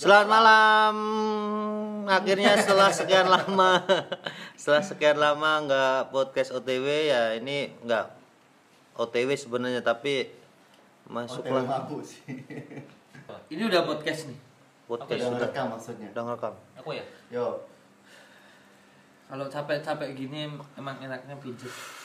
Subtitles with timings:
[0.00, 0.96] Selamat malam.
[2.08, 3.84] Akhirnya setelah sekian lama,
[4.56, 8.08] setelah sekian lama nggak podcast OTW ya ini nggak
[8.96, 10.32] OTW sebenarnya tapi
[11.04, 12.24] masuklah mampu sih.
[13.52, 14.40] Ini udah podcast nih.
[14.88, 16.08] podcast Udah sudah rekam maksudnya.
[16.16, 16.54] udah ngerekam.
[16.80, 17.04] Aku ya.
[17.28, 17.60] Yo.
[19.28, 20.48] Kalau capek-capek gini
[20.80, 21.99] emang enaknya pijet.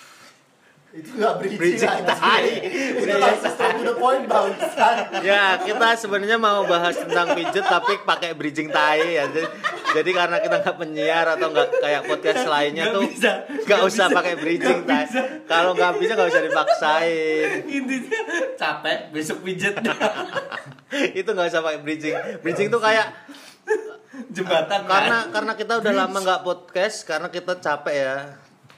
[0.95, 2.47] Itu gak bridging, Bridging tai.
[2.95, 5.11] Itu langsung straight to the point bangsat.
[5.27, 9.27] Ya kita sebenarnya mau bahas tentang pijet tapi pakai bridging tai ya.
[9.27, 9.47] Jadi,
[9.91, 13.03] jadi karena kita nggak penyiar atau nggak kayak podcast lainnya Nggak tuh
[13.67, 15.03] nggak usah pakai bridging tai.
[15.43, 17.47] Kalau nggak bisa nggak usah dipaksain.
[17.67, 18.19] Intinya
[18.55, 19.75] capek besok pijet.
[21.19, 22.15] Itu nggak usah pakai bridging.
[22.39, 23.11] Bridging tuh kayak
[24.31, 25.31] Jembatan karena kan?
[25.35, 28.15] karena kita udah lama nggak podcast karena kita capek ya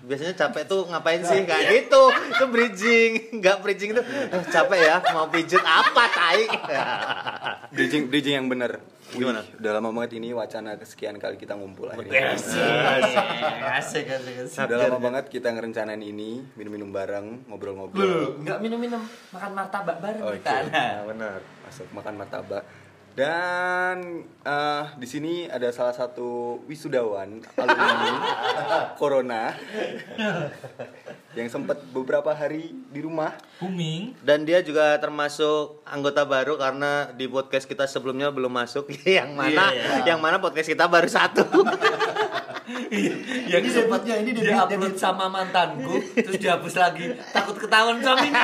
[0.06, 1.42] biasanya capek tuh ngapain sih?
[1.46, 2.04] Kayak gitu.
[2.12, 3.12] Itu bridging.
[3.42, 4.98] Nggak bridging tuh "Eh, capek ya.
[5.14, 6.42] Mau pijet apa tai?
[7.76, 9.40] Bridging bridging yang bener Gimana?
[9.40, 12.36] Wih, udah lama banget ini wacana kesekian kali kita ngumpul akhirnya.
[12.36, 13.26] Asik, asik,
[13.64, 14.68] asik, asik.
[14.68, 18.36] udah lama banget kita ngerencanain ini minum-minum bareng ngobrol-ngobrol.
[18.44, 19.00] Nggak minum-minum,
[19.32, 20.24] makan martabak bareng.
[20.28, 20.44] Oke.
[20.44, 20.68] kita.
[20.68, 21.40] nah benar.
[21.64, 22.64] Masuk makan martabak
[23.18, 23.98] dan
[24.46, 28.14] eh, di sini ada salah satu wisudawan alumni
[29.02, 29.58] corona
[31.34, 34.14] yang sempat beberapa hari di rumah Booming.
[34.22, 39.74] dan dia juga termasuk anggota baru karena di podcast kita sebelumnya belum masuk yang mana
[39.74, 40.14] Iya, iya.
[40.14, 41.42] yang mana podcast kita baru satu
[43.48, 47.16] yang Ini sempat debutnya, ini dia debut- upload sama mantanku, terus dihapus lagi.
[47.32, 48.44] Takut ketahuan suaminya.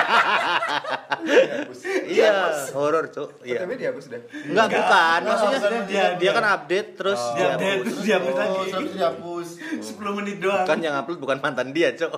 [2.05, 2.31] Iya
[2.69, 5.19] horor cuk iya OTW dihapus deh Enggak, bukan.
[5.23, 8.69] Maksudnya dia dia- kan update terus Dia dia update, terus dihapus Oh, lagi.
[8.69, 9.47] terus dihapus.
[9.95, 10.63] 10 menit doang.
[10.63, 12.13] kan yang upload bukan mantan dia, Cok.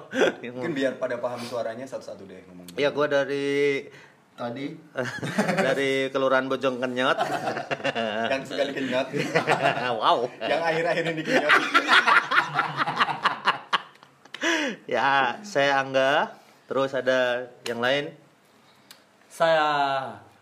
[0.52, 3.86] mungkin biar pada paham suaranya satu-satu deh ngomong Ya gua dari
[4.36, 4.68] Tadi
[5.66, 7.16] dari Kelurahan Bojong Kenyot.
[8.32, 9.08] yang sekali kenyot
[9.96, 10.28] wow.
[10.42, 11.52] yang akhir-akhir ini kenyot
[14.86, 16.36] Ya, saya Angga.
[16.66, 18.12] Terus ada yang lain.
[19.36, 19.68] Saya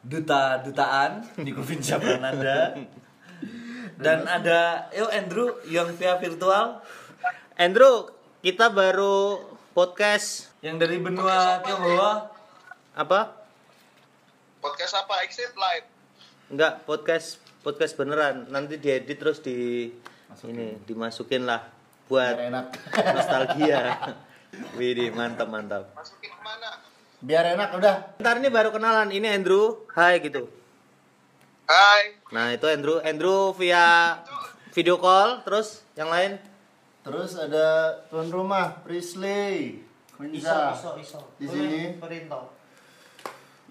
[0.06, 2.78] duta-dutaan di Kuvinca Prananda.
[3.98, 6.78] Dan ada yo Andrew yang via virtual
[7.58, 8.14] Andrew,
[8.46, 9.42] kita baru
[9.74, 12.30] podcast yang dari benua Tionghoa.
[12.94, 13.34] apa?
[14.62, 15.25] Podcast apa?
[15.25, 15.90] Exit Live.
[16.54, 18.46] Enggak, podcast podcast beneran.
[18.54, 19.90] Nanti diedit terus di
[20.46, 21.66] ini dimasukin lah
[22.06, 22.66] buat biar enak.
[23.10, 23.81] nostalgia.
[24.78, 25.90] Widih, mantap mantap.
[25.98, 26.82] Masukin ke mana?
[27.23, 28.19] Biar enak udah.
[28.19, 30.51] Ntar ini baru kenalan, ini Andrew, hai gitu.
[31.63, 32.19] Hai.
[32.35, 34.19] Nah itu Andrew, Andrew via
[34.75, 36.35] video call, terus yang lain?
[37.07, 39.79] Terus ada tuan rumah Prisley.
[40.19, 40.75] Quinza.
[41.39, 41.95] Di sini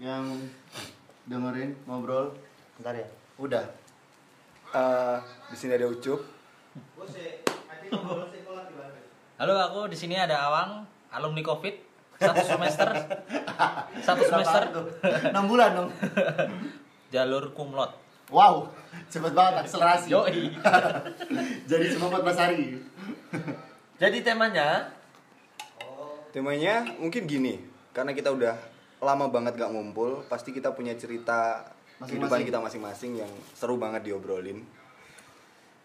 [0.01, 0.25] yang
[1.29, 2.33] dengerin ngobrol.
[2.81, 3.09] Bentar ya.
[3.37, 3.69] Udah.
[4.73, 5.19] Eh,
[5.53, 6.25] di sini ada ucup
[9.37, 11.92] Halo, aku di sini ada Awang, alumni Covid,
[12.23, 12.89] satu semester,
[14.01, 14.63] satu semester?
[15.29, 15.91] 6 bulan dong.
[17.09, 17.93] jalur kumlot.
[18.31, 18.65] Wow,
[19.07, 20.09] cepet banget akselerasi.
[20.09, 20.57] Yoi.
[21.71, 22.81] Jadi cuma 14 hari.
[23.99, 24.89] Jadi temanya
[26.33, 27.61] Temanya mungkin gini,
[27.93, 28.57] karena kita udah
[28.99, 32.09] lama banget gak ngumpul, pasti kita punya cerita Masing-masing.
[32.09, 34.65] kehidupan kita masing-masing yang seru banget diobrolin.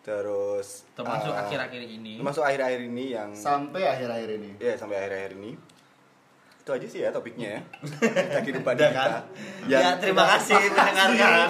[0.01, 2.15] Terus termasuk eh, akhir-akhir ini.
[2.15, 4.49] termasuk akhir-akhir ini yang Sampai akhir-akhir ini.
[4.55, 5.51] ya sampai akhir-akhir ini.
[6.67, 7.61] Itu aja sih ya topiknya ya.
[8.03, 9.23] Cerita kehidupan kita.
[9.71, 11.47] Yang, Ya, terima kasih mendengarkan.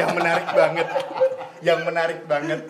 [0.00, 0.88] yang menarik banget.
[1.60, 2.60] Yang menarik banget.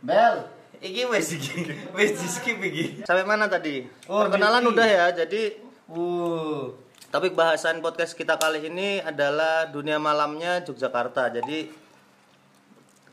[0.00, 0.48] Bel,
[0.80, 3.04] Iki wes iki, wes di skip iki.
[3.04, 3.84] Sampai mana tadi?
[4.08, 6.72] Oh, Perkenalan udah ya, jadi Uh,
[7.08, 11.32] topik bahasan podcast kita kali ini adalah dunia malamnya Yogyakarta.
[11.32, 11.68] Jadi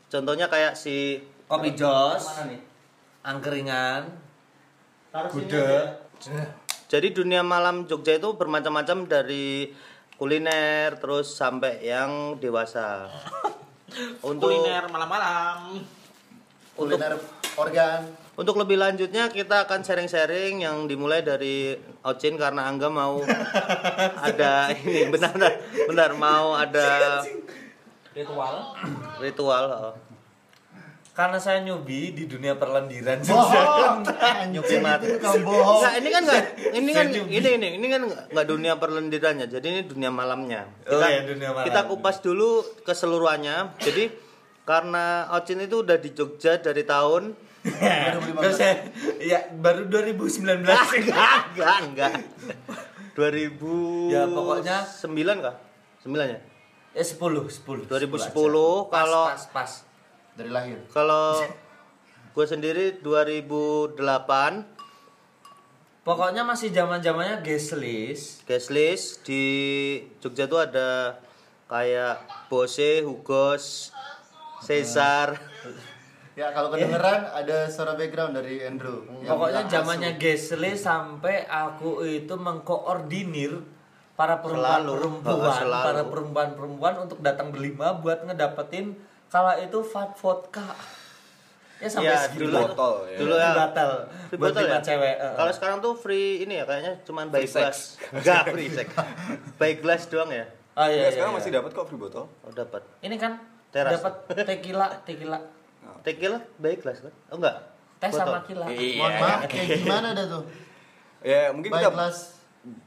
[0.08, 2.60] contohnya kayak si kopi jos, Mana nih?
[6.86, 9.74] Jadi dunia malam Jogja itu bermacam-macam dari
[10.16, 13.10] kuliner terus sampai yang dewasa.
[14.22, 15.80] Untuk kuliner malam-malam.
[16.76, 17.16] untuk kuliner
[17.56, 18.00] organ.
[18.36, 21.72] untuk lebih lanjutnya kita akan sharing-sharing yang dimulai dari
[22.04, 23.24] Ocin karena Angga mau
[24.28, 25.32] ada ini benar,
[25.88, 27.24] benar mau ada
[28.12, 28.76] Ritual.
[29.24, 29.64] ritual.
[29.72, 30.05] oh.
[31.16, 34.04] Karena saya newbie di dunia perlendiran Bohong.
[34.52, 35.08] Nyuci mati.
[35.08, 35.80] Itu kamu bohong.
[35.80, 36.44] Nah, ini kan enggak
[36.76, 39.48] ini kan Saya ini ini ini kan enggak dunia perlendirannya.
[39.48, 40.68] Jadi ini dunia malamnya.
[40.84, 41.64] Oh iya, dunia malam.
[41.64, 43.80] Kita kupas dulu keseluruhannya.
[43.80, 44.12] Jadi
[44.68, 47.32] karena Ocin itu udah di Jogja dari tahun
[47.66, 48.78] Gak usah,
[49.18, 50.86] ya baru 2019 enggak,
[51.50, 52.12] enggak, enggak.
[53.18, 55.56] 2000 Ya, pokoknya- 9 kah?
[56.06, 56.40] 9 ya?
[56.94, 57.90] Eh 10, 10.
[57.90, 58.86] 2010, aja.
[58.86, 59.72] Pas, kalau- pas, pas.
[60.36, 60.78] Dari lahir.
[60.92, 61.40] Kalau
[62.36, 63.96] gue sendiri 2008
[66.06, 68.46] Pokoknya masih zaman-zamannya Geslis.
[68.46, 69.42] guest list di
[70.22, 71.18] Jogja tuh ada
[71.66, 73.90] kayak Bose, Hugos,
[74.62, 75.34] Cesar.
[76.36, 79.08] Ya kalau kedengeran ada suara background dari Andrew.
[79.24, 80.20] Pokoknya zamannya asu.
[80.20, 83.64] Geslis sampai aku itu mengkoordinir
[84.12, 85.00] para Selalu.
[85.00, 85.84] perempuan-perempuan, selalu.
[85.88, 90.66] para perempuan-perempuan untuk datang berlima buat ngedapetin kala itu fat vodka.
[91.76, 92.48] Ya sampai Ya, segitu.
[92.48, 93.18] dulu botol ya.
[93.20, 93.86] Dulu Free ya.
[94.26, 94.80] Free buat ya?
[94.80, 95.14] cewek.
[95.14, 95.34] eh.
[95.36, 97.78] Kalau sekarang tuh free ini ya kayaknya cuman by Free glass.
[98.10, 98.88] Enggak free sex.
[99.60, 100.48] by glass doang ya.
[100.72, 101.38] Oh iya, Ya, iya, sekarang iya.
[101.40, 102.24] masih dapat kok free botol.
[102.40, 102.80] Oh, dapat.
[103.00, 103.36] Ini kan
[103.68, 104.00] Teras.
[104.00, 105.40] dapat tequila, tequila.
[106.00, 107.12] Tequila by glass kan?
[107.28, 107.56] Oh enggak.
[107.96, 108.20] Teh Botol.
[108.24, 108.64] sama kila.
[108.68, 108.96] Iya.
[108.98, 110.44] Mohon maaf, kayak gimana dah tuh?
[111.20, 112.16] Ya, mungkin By kita class.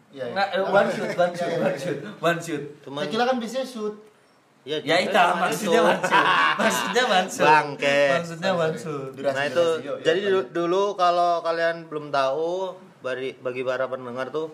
[0.10, 0.26] Ya, ya.
[0.34, 2.64] Enggak, eh, one shoot, one shoot, Ya, ya, one shoot, one shoot.
[2.82, 3.94] Cuman Tequila kan biasanya shoot.
[4.64, 6.26] Ya, Ya itu maksudnya shoot.
[6.60, 7.46] Maksudnya shoot.
[7.46, 8.02] Bangke.
[8.16, 8.52] Maksudnya.
[8.56, 9.86] Durasi, Nah itu durasi.
[9.86, 14.52] Yuk, yuk, jadi du- dulu kalau kalian belum tahu bagi bagi para pendengar tuh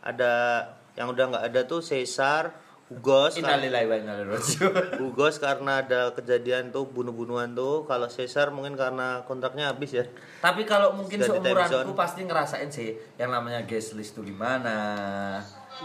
[0.00, 0.64] ada
[0.96, 2.52] yang udah nggak ada tuh Caesar,
[2.90, 4.74] Hugos, Innalillahi wa inna ilaihi raji'un.
[5.00, 7.86] Hugos karena ada kejadian tuh bunuh-bunuhan tuh.
[7.86, 10.04] Kalau Caesar mungkin karena kontraknya habis ya.
[10.42, 14.76] Tapi kalau mungkin Sudah seumuranku pasti ngerasain sih yang namanya guest list tuh gimana.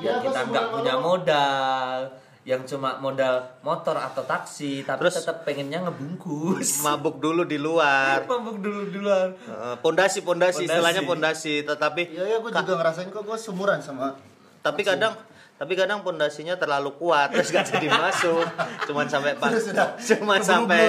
[0.02, 1.98] Ya, Yang kita nggak punya modal,
[2.46, 6.78] yang cuma modal motor atau taksi, tapi Terus- tetap pengennya ngebungkus.
[6.86, 8.22] Mabuk dulu di luar.
[8.24, 9.34] Mabuk dulu duluan.
[9.34, 10.70] Eh, Pondasi, pondasi, Pondasi.
[10.70, 11.54] istilahnya pondasi.
[11.62, 14.14] Tetapi Iya, ya gue juga ngerasain kok gue seumuran sama
[14.62, 15.14] tapi kadang
[15.56, 18.42] tapi kadang pondasinya terlalu kuat terus gak jadi masuk
[18.90, 19.94] cuman sampai sudah.
[19.96, 20.84] cuman sampai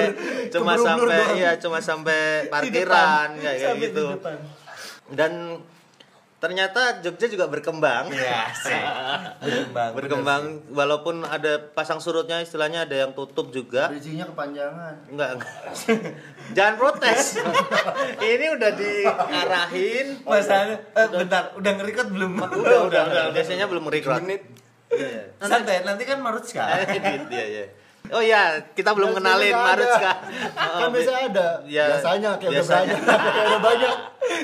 [0.49, 4.17] cuma sampai iya cuma sampai Di parkiran kayak di gitu
[5.13, 5.61] dan
[6.37, 8.69] ternyata Jogja juga berkembang Iya, sih.
[9.41, 9.91] Berkembang.
[9.93, 14.93] berkembang walaupun ada pasang surutnya istilahnya ada yang tutup juga bridgingnya kepanjangan.
[15.09, 15.53] enggak, enggak.
[16.55, 17.41] jangan protes
[18.31, 22.31] ini udah diarahin Masalahnya, eh, bentar, udah ngerecord belum?
[22.37, 24.41] udah udah udah biasanya belum record menit.
[24.87, 25.35] Iya.
[25.41, 26.63] Santai, nanti kan Maruska.
[26.87, 27.65] Gitu, iya, iya.
[28.07, 28.41] Oh iya,
[28.71, 29.99] kita belum kenalin Biasanya Marut ada.
[29.99, 30.17] kan.
[30.55, 31.47] Kan biasanya ada.
[31.67, 32.95] Ya, biasanya kayak biasanya.
[32.95, 33.27] udah banyak.
[33.27, 33.93] kayak udah banyak.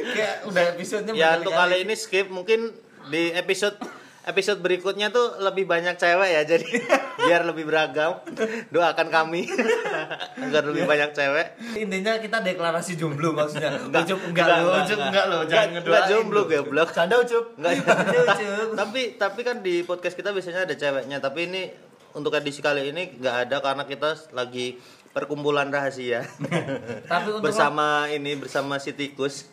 [0.10, 2.74] Kayak udah episodenya Ya untuk kali ini skip mungkin
[3.06, 3.76] di episode
[4.24, 6.64] episode berikutnya tuh lebih banyak cewek ya jadi
[7.28, 8.24] biar lebih beragam
[8.70, 9.52] doakan kami
[10.40, 13.76] agar lebih banyak cewek Intinya kita deklarasi jomblo maksudnya.
[13.76, 15.26] Enggak, Ucup enggak enggak, lo, Ucup enggak.
[15.26, 16.48] lo, jangan Enggak- jomblo lo.
[16.48, 17.46] goblok Canda ucup.
[17.54, 18.68] enggak Ucup.
[18.74, 21.62] tapi tapi kan di podcast kita biasanya ada ceweknya tapi ini
[22.14, 24.80] untuk edisi kali ini nggak ada karena kita lagi
[25.12, 26.24] perkumpulan rahasia
[27.04, 29.52] Tapi untuk bersama ini bersama si tikus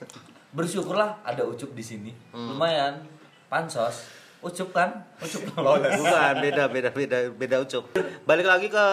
[0.50, 2.10] bersyukurlah ada Ucup di sini.
[2.34, 2.54] Hmm.
[2.54, 3.06] Lumayan
[3.46, 4.06] pansos.
[4.40, 5.04] Ucup kan?
[5.20, 7.92] Ucup Bukan, beda beda beda beda ucup.
[8.24, 8.84] Balik lagi ke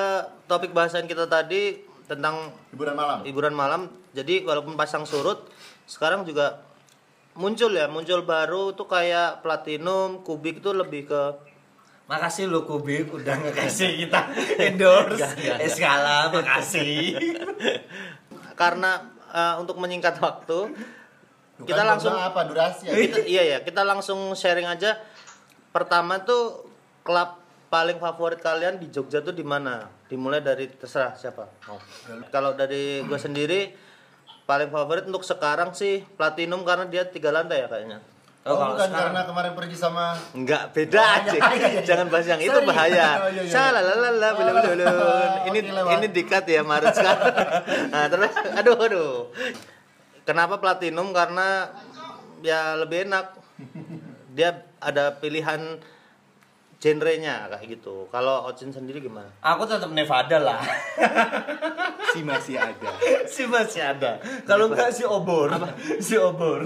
[0.46, 3.18] topik bahasan kita tadi tentang Hiburan malam.
[3.24, 3.82] hiburan malam.
[4.12, 5.48] Jadi walaupun pasang surut,
[5.88, 6.64] sekarang juga
[7.38, 11.22] muncul ya, muncul baru tuh kayak platinum, kubik itu lebih ke
[12.08, 14.32] Makasih lo Kubik udah ngekasih kita
[14.64, 15.28] endorse.
[15.60, 17.20] Eskala, makasih.
[18.62, 20.72] karena eh, untuk menyingkat waktu
[21.58, 22.94] Bukan kita langsung apa durasi ya.
[22.94, 25.02] kita, iya ya, kita langsung sharing aja.
[25.70, 26.70] Pertama tuh
[27.02, 27.38] klub
[27.68, 29.90] paling favorit kalian di Jogja tuh di mana?
[30.06, 31.50] Dimulai dari terserah siapa.
[31.66, 31.82] mau.
[32.28, 33.74] Kalau dari gue sendiri
[34.44, 38.00] paling favorit untuk sekarang sih Platinum karena dia tiga lantai ya kayaknya.
[38.44, 41.30] Oh, kalau bukan sekarang- karena kemarin pergi sama Enggak, beda Oh, aja.
[41.30, 41.82] iya, iya, iya.
[41.84, 42.64] Jangan bahas yang itu Sorry.
[42.66, 43.08] bahaya.
[43.18, 43.52] Oh, iya, iya.
[43.52, 45.32] Salalala, belum belum belum.
[45.44, 45.92] Ini lewat.
[45.92, 47.34] ini dikat ya Maret sekarang.
[47.92, 49.12] Nah, terus aduh aduh.
[50.28, 51.16] Kenapa platinum?
[51.16, 51.72] Karena
[52.44, 53.40] ya lebih enak.
[54.36, 55.80] Dia ada pilihan
[56.78, 58.06] genrenya kayak gitu.
[58.12, 59.32] Kalau Ocin sendiri gimana?
[59.42, 60.62] Aku tetap Nevada lah.
[62.08, 62.90] Si masih ada.
[63.30, 64.18] si masih ada.
[64.48, 65.54] Kalau enggak si obor.
[66.00, 66.66] Si obor.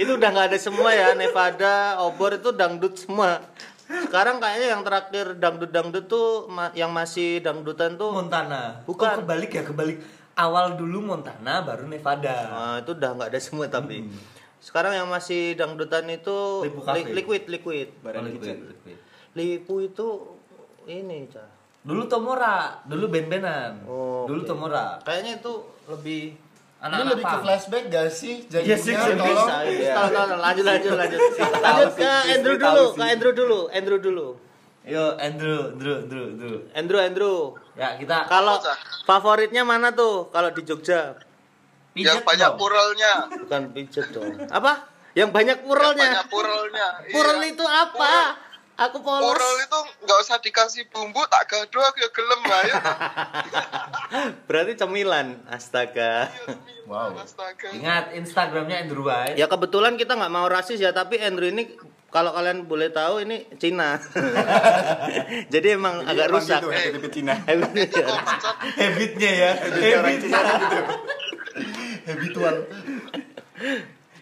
[0.00, 3.44] itu udah nggak ada semua ya Nevada, Obor itu dangdut semua.
[3.86, 8.82] Sekarang kayaknya yang terakhir dangdut-dangdut tuh yang masih dangdutan tuh Montana.
[8.88, 9.06] Bukan.
[9.06, 10.02] Oh, kebalik ya, kebalik.
[10.36, 12.36] Awal dulu Montana, baru Nevada.
[12.46, 14.04] Nah, itu udah nggak ada semua tapi.
[14.58, 16.60] Sekarang yang masih dangdutan itu
[16.92, 17.88] li- liquid liquid.
[18.04, 18.98] Barang Oh, liquid, liquid.
[19.32, 20.06] Lipu itu
[20.84, 21.48] ini, Cah.
[21.80, 23.80] Dulu Tomora, dulu band-bandan.
[23.86, 24.48] Oh, dulu oke.
[24.48, 24.98] Tomora.
[25.00, 25.52] Kayaknya itu
[25.86, 28.34] lebih ini Anak-anak lebih ke flashback gak sih?
[28.44, 29.16] Jadinya Iya sih, tolong.
[29.24, 29.54] bisa.
[29.64, 29.92] Iya.
[29.94, 30.38] Tahu, tahu, tahu.
[30.38, 31.20] Lanjut lanjut lanjut.
[31.56, 32.92] Lanjut sih, ke Andrew dulu, sih.
[32.92, 34.28] ke Andrew dulu, Andrew dulu.
[34.84, 36.56] Yo, Andrew, Andrew, Andrew, Andrew.
[36.72, 37.36] Andrew Andrew.
[37.76, 38.56] Ya, kita Kalau
[39.04, 41.20] favoritnya mana tuh kalau di Jogja?
[41.92, 42.58] yang pijet banyak dong.
[42.58, 43.12] purelnya.
[43.40, 44.32] Bukan pijet dong.
[44.48, 44.84] Apa?
[45.12, 46.02] Yang banyak Yang purelnya.
[46.02, 46.86] banyak purelnya.
[47.08, 47.48] Purel Iya.
[47.50, 48.12] itu apa?
[48.76, 49.24] Aku polos.
[49.26, 52.74] Moral itu nggak usah dikasih bumbu, tak gado aku ya gelem ayo.
[54.46, 55.40] Berarti cemilan.
[55.48, 56.28] Astaga.
[56.84, 57.16] Wow.
[57.16, 57.72] Astaga.
[57.72, 59.34] Ingat Instagramnya Andrew White.
[59.34, 61.72] Ya kebetulan kita nggak mau rasis ya, tapi Andrew ini
[62.06, 63.98] kalau kalian boleh tahu ini Cina.
[65.52, 66.60] Jadi emang Jadi agak rusak.
[66.62, 67.34] gitu, habit Cina.
[67.44, 68.06] Bangsat.
[68.78, 69.50] Habitnya ya.
[70.00, 70.78] Orang Cina gitu.
[72.08, 72.54] Habitual.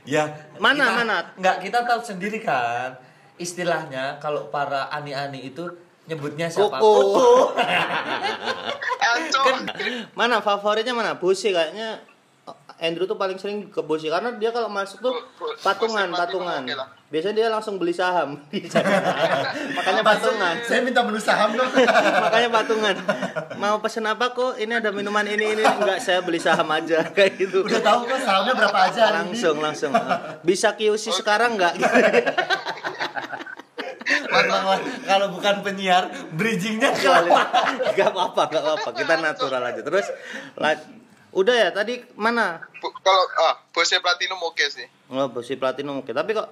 [0.05, 0.25] Ya.
[0.57, 1.17] Mana, kita- mana?
[1.37, 2.97] Enggak, kita tahu sendiri kan.
[3.37, 5.67] Istilahnya kalau para ani-ani itu
[6.07, 6.79] nyebutnya siapa?
[6.81, 7.57] Kuku.
[9.01, 9.55] Ancur.
[10.15, 11.19] Mana favoritnya mana?
[11.19, 12.01] Busi kayaknya
[12.79, 15.15] Andrew tuh paling sering ke Busi karena dia kalau masuk tuh
[15.63, 16.63] patungan, Busi patungan.
[17.15, 18.43] Biasanya dia langsung beli saham.
[19.79, 20.55] Makanya patungan.
[20.67, 21.71] Saya minta menu saham dong.
[22.27, 22.95] Makanya patungan.
[23.55, 24.59] Mau pesen apa kok?
[24.59, 27.63] Ini ada minuman ini ini enggak saya beli saham aja kayak gitu.
[27.63, 29.19] Udah tahu kok sahamnya berapa aja hari ini.
[29.31, 29.93] langsung langsung
[30.43, 31.75] bisa QC sekarang nggak
[34.05, 36.05] Memang lah, kalau bukan penyiar,
[36.35, 40.11] bridgingnya nggak apa-apa nggak apa-apa kita natural aja terus
[40.59, 40.83] la-
[41.31, 44.85] udah ya tadi mana Bu- Kalau ah, bosnya platinum oke sih.
[45.09, 46.47] oh besi platinum oke tapi kok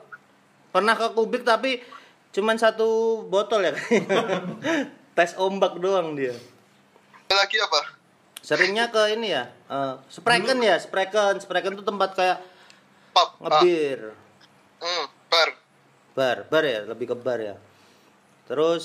[0.73, 1.85] pernah ke kubik tapi
[2.33, 3.75] cuman satu botol ya.
[5.17, 6.33] Tes ombak doang dia.
[7.29, 8.03] Lagi apa?
[8.43, 11.39] seringnya ke ini ya eh, spreken ya spreken.
[11.39, 12.39] Spreken tuh tempat kayak
[13.15, 13.39] Pop.
[13.45, 14.17] Ah, ngebir.
[14.83, 15.49] Hmm, bar.
[16.13, 17.57] bar bar ya lebih ke bar ya.
[18.51, 18.85] Terus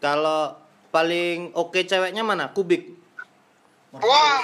[0.00, 0.56] kalau
[0.90, 2.50] paling oke ceweknya mana?
[2.50, 2.96] Kubik.
[3.92, 4.42] Wah,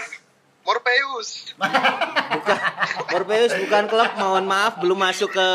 [0.62, 1.58] Morpheus.
[3.10, 5.48] Morpheus bukan klub mohon maaf belum masuk ke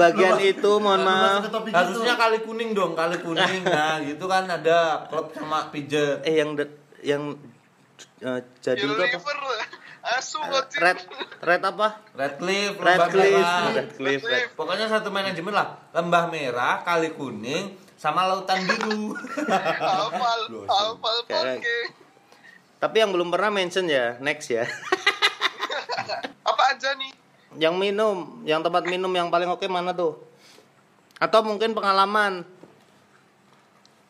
[0.00, 3.62] bagian itu mohon maaf Harusnya kali kuning dong, kali kuning.
[3.64, 6.24] Nah, gitu kan ada klub sama pijet.
[6.24, 6.56] eh yang
[7.04, 7.22] yang
[8.24, 9.20] eh, jadi itu apa.
[10.06, 10.78] Asu kocil.
[10.78, 11.02] red
[11.42, 13.74] red apa Redcliffe, red Lembah cliff Merah.
[13.74, 19.18] red cliff red Pokoknya satu manajemen lah, Lembah Merah, Kali Kuning, sama Lautan Biru.
[19.18, 20.40] Hafal,
[21.26, 22.05] oke.
[22.76, 24.64] Tapi yang belum pernah mention ya next ya
[26.50, 27.12] Apa aja nih?
[27.56, 30.16] yang minum yang tempat minum yang paling oke mana tuh
[31.16, 32.44] atau mungkin pengalaman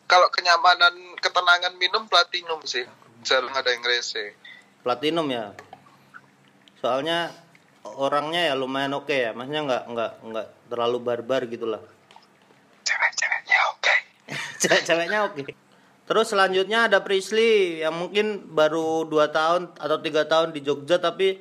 [0.07, 2.87] Kalau kenyamanan, ketenangan minum platinum sih.
[3.27, 4.31] Jarang ada yang rese.
[4.79, 5.51] platinum ya
[6.79, 7.27] soalnya
[7.83, 11.83] orangnya ya lumayan oke ya maksudnya nggak nggak nggak terlalu barbar gitulah
[12.87, 13.95] Cewek-ceweknya oke.
[14.63, 15.43] cewek-ceweknya oke
[16.07, 21.35] terus selanjutnya ada Prisley yang mungkin baru 2 tahun atau tiga tahun di Jogja tapi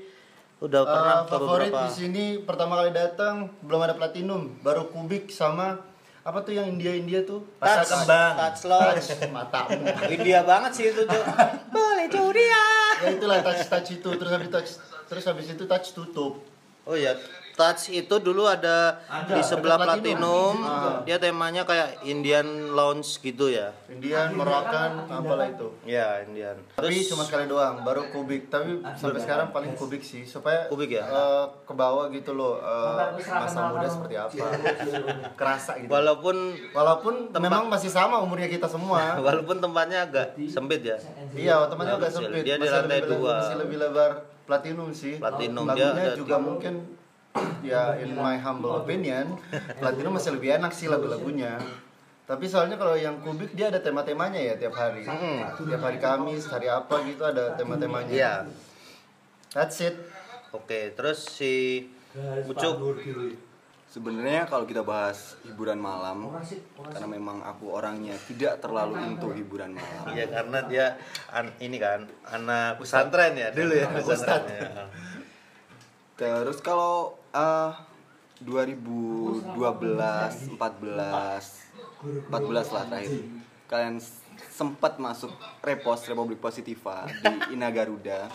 [0.59, 1.81] udah pernah Eh, ke favorit beberapa.
[1.83, 5.79] di sini pertama kali datang belum ada platinum, baru kubik sama
[6.21, 7.47] apa tuh yang India India tuh?
[7.57, 8.35] Touch, Kembang.
[8.35, 9.87] touch lodge matamu.
[10.17, 11.23] India banget sih itu tuh
[11.71, 12.67] boleh curi ya
[12.99, 14.71] ya itulah touch touch itu terus habis touch
[15.07, 16.43] terus habis itu touch tutup.
[16.83, 17.15] oh ya
[17.57, 20.57] touch itu dulu ada, di sebelah ada platinum, Platinum.
[20.63, 21.01] Ah.
[21.03, 25.69] dia temanya kayak Indian lounge gitu ya Indian, Moroccan, apalah itu.
[25.89, 28.53] ya Indian Tapi cuma sekali doang, baru kubik.
[28.53, 31.09] Tapi sampai sekarang paling kubik sih, supaya Kubik ya?
[31.09, 34.45] eh, ke bawah gitu loh, eh, masa muda seperti apa,
[35.35, 35.89] kerasa gitu.
[35.89, 36.37] walaupun
[36.71, 39.17] Walaupun memang masih sama umurnya kita semua.
[39.25, 40.99] walaupun tempatnya agak sempit ya
[41.33, 42.45] iya, temannya agak sempit.
[42.45, 43.35] Dia di masih lantai lebih, dua.
[43.41, 44.11] Masih lebih lebar
[44.45, 45.15] platinum sih.
[45.17, 46.75] Platinum, dia Lagunya ada juga mungkin
[47.61, 49.37] ya in my humble opinion,
[49.79, 51.59] platinum masih lebih enak sih lagu-lagunya.
[52.27, 55.07] Tapi soalnya kalau yang kubik dia ada tema-temanya ya tiap hari.
[55.07, 58.11] Tiap hari Kamis, hari apa gitu ada tema-temanya.
[58.11, 58.35] iya
[59.55, 59.95] That's it.
[60.51, 61.87] oke terus si
[62.49, 62.99] Ucuk
[63.87, 66.29] Sebenarnya kalau kita bahas hiburan malam,
[66.93, 70.13] karena memang aku orangnya tidak terlalu into hiburan malam.
[70.13, 70.87] Iya karena dia
[71.33, 74.43] an- ini kan anak pesantren ya dulu ya pesantren.
[74.51, 74.85] ya.
[76.19, 77.73] Terus kalau eh
[78.41, 83.25] 2012, 14, 14 lah terakhir.
[83.67, 83.99] Kalian
[84.37, 85.33] sempat masuk
[85.65, 88.29] Repos Republik Positiva di Ina Garuda.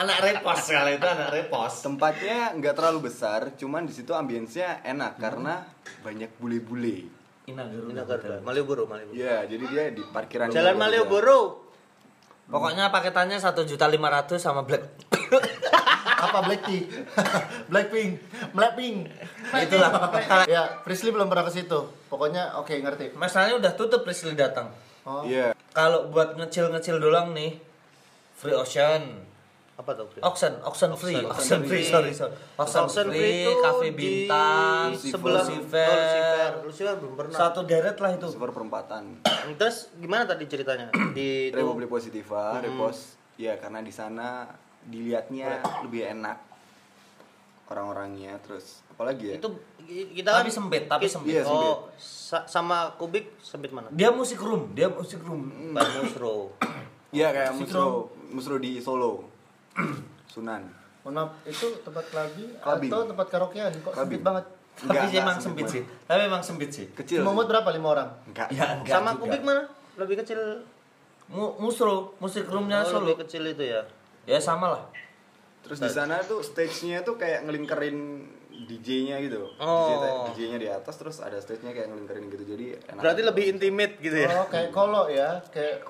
[0.00, 1.72] anak repos kali itu anak repos.
[1.84, 5.64] Tempatnya nggak terlalu besar, cuman di situ ambience-nya enak karena
[6.00, 7.04] banyak bule-bule.
[7.48, 8.04] Ini Inagarudha.
[8.04, 8.36] Garuda.
[8.44, 9.16] Malioboro, Malioboro.
[9.16, 10.84] Iya, jadi dia di parkiran Jalan Ina Garuda.
[10.84, 11.40] Malioboro.
[12.48, 14.84] Pokoknya paketannya satu juta lima ratus sama black.
[16.08, 16.82] Apa Black Tea?
[17.70, 18.10] Blackpink,
[18.52, 18.96] Blackpink.
[19.50, 19.90] Itulah.
[20.44, 21.80] ya, Prisley belum pernah ke situ.
[22.08, 23.12] Pokoknya oke ngerti.
[23.12, 24.72] Masalahnya udah tutup Priscil datang.
[25.04, 25.24] Oh.
[25.24, 25.52] Iya.
[25.70, 27.60] Kalau buat ngecil-ngecil doang nih,
[28.34, 29.28] free ocean,
[29.74, 30.10] Apa tuh?
[30.26, 34.86] Auction, auction free, auction free, sorry sorry, auction, Auction free, free itu cafe di bintang,
[34.90, 36.50] sebelah Lucifer, Oh, Lucifer.
[36.66, 37.38] Lucifer belum pernah.
[37.38, 38.26] satu deret lah itu.
[38.26, 39.22] Super perempatan.
[39.62, 40.90] Terus gimana tadi ceritanya?
[41.14, 43.14] Di Republik Positiva, Repos.
[43.38, 44.50] Ya, karena di sana
[44.88, 46.38] dilihatnya lebih enak.
[47.68, 49.52] orang-orangnya terus apalagi ya Itu
[50.16, 51.36] kita kan Tapi sempit, tapi sempit.
[51.36, 51.68] Iya, sempit.
[51.68, 53.92] Oh, sa- sama kubik sempit mana?
[53.92, 55.52] Dia musik room, dia musik room.
[55.70, 56.56] Ban Musro.
[57.08, 59.24] Iya kayak musro musro di Solo
[60.28, 60.64] Sunan
[61.02, 62.88] maaf, itu tempat clubbing Clubbing.
[62.88, 63.96] atau tempat karaokean kok Clubbing.
[63.96, 64.44] sempit banget.
[64.78, 65.82] Tapi Enggak, sih emang sempit sempit sih.
[66.04, 66.86] Tapi emang sempit sih.
[66.94, 67.68] kecil muat berapa?
[67.68, 68.08] Lima orang?
[68.26, 69.20] enggak Ya, enggak Sama juga.
[69.24, 69.62] kubik mana?
[69.96, 70.40] Lebih kecil.
[71.28, 73.04] Mu- Musro, musik roomnya Oh, Solo.
[73.06, 73.84] lebih kecil itu ya.
[74.28, 74.84] Ya sama lah.
[75.58, 78.24] terus di sana tuh stage-nya tuh kayak ngelingkerin
[78.58, 80.26] DJ-nya gitu Oh.
[80.28, 84.16] DJ-nya di atas terus ada stage-nya kayak ngelingkerin gitu jadi enak Berarti lebih intimate gitu
[84.18, 84.28] ya.
[84.34, 85.84] Oh, kayak kolo ya, kayak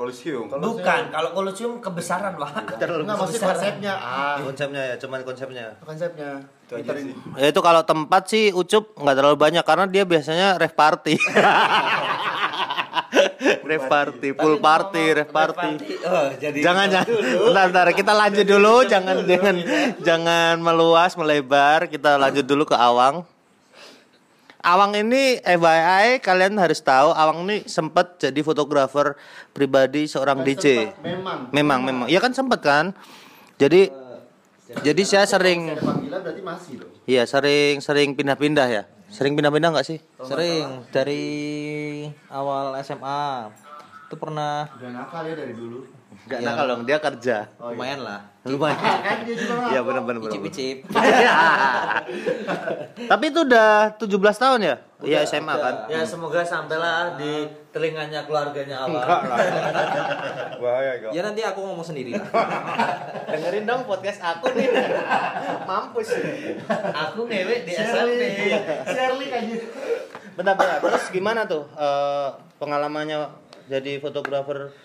[0.48, 2.76] Kalau Bukan, kalau Colosseum kebesaran, Pak.
[2.76, 3.94] Terlalu Enggak, maksudnya konsepnya.
[3.96, 5.66] Ah, konsepnya ya, cuman konsepnya.
[5.80, 6.30] konsepnya.
[6.68, 10.60] itu aja sih Ya itu kalau tempat sih Ucup nggak terlalu banyak karena dia biasanya
[10.60, 11.16] rave party.
[13.68, 16.00] rave party, pool party, rave party.
[16.08, 17.06] Oh, jadi Jangan jangan
[17.44, 19.56] bentar, bentar kita lanjut dulu jangan jangan
[20.00, 23.28] jangan meluas melebar kita lanjut dulu ke Awang.
[24.58, 29.14] Awang ini FYI kalian harus tahu Awang ini sempat jadi fotografer
[29.54, 30.66] pribadi seorang Kan DJ.
[30.90, 31.38] sempat, Memang.
[31.54, 32.06] Memang memang.
[32.10, 32.90] Iya kan sempat kan.
[33.60, 33.92] Jadi
[34.82, 35.78] jadi saya sering.
[37.06, 38.84] Iya sering sering pindah-pindah ya.
[39.08, 39.98] Sering pindah-pindah nggak sih?
[40.20, 41.24] Sering dari
[42.28, 43.48] awal SMA
[44.08, 45.97] itu pernah Udah nakal ya dari dulu.
[46.28, 47.36] Enggak nakal dong, dia kerja.
[47.56, 47.72] Oh, iya.
[47.72, 48.20] lumayan lah.
[48.44, 48.76] Lumayan.
[49.00, 49.88] kan dia juga Iya ngapa?
[49.88, 50.32] benar benar benar.
[50.36, 50.76] Icip-icip.
[53.08, 54.76] Tapi itu udah 17 tahun ya?
[55.00, 55.74] Iya SMA kan.
[55.88, 59.00] Ya semoga sampailah di telinganya keluarganya awal.
[60.60, 62.12] bahaya kok Ya nanti aku ngomong sendiri.
[62.12, 62.28] lah.
[63.32, 64.68] Dengerin dong podcast aku nih.
[65.64, 66.12] Mampus.
[66.92, 68.20] aku ngewe di SMP.
[68.84, 69.26] Shirley.
[69.32, 69.64] Kan gitu.
[70.36, 70.76] Bentar bentar.
[70.84, 72.28] Terus gimana tuh eh,
[72.60, 73.32] pengalamannya
[73.64, 74.76] jadi fotografer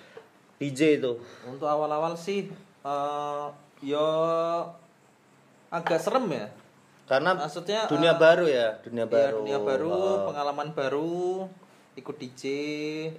[0.55, 1.17] DJ itu?
[1.43, 3.45] Untuk awal-awal sih eh
[3.81, 4.07] yo
[5.69, 6.47] agak serem ya.
[7.03, 9.37] Karena Maksudnya dunia eh, baru ya, dunia Iya, baru.
[9.41, 10.17] dunia baru, Oh.
[10.25, 11.19] pengalaman baru,
[11.93, 12.41] ikut DJ.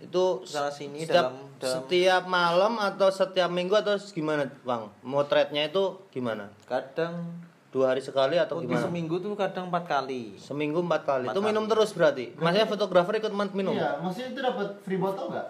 [0.00, 5.62] itu Sana sini setiap, dalam- dalam- setiap malam atau setiap minggu atau gimana bang motretnya
[5.64, 7.29] itu gimana Kadang
[7.68, 10.35] dua hari sekali atau untuk gimana seminggu tuh kadang empat kali.
[10.37, 14.40] seminggu empat kali Empat itu minum terus berarti maksudnya fotografer ikut minum Iya, maksudnya itu
[14.40, 15.47] dapat free botol nggak?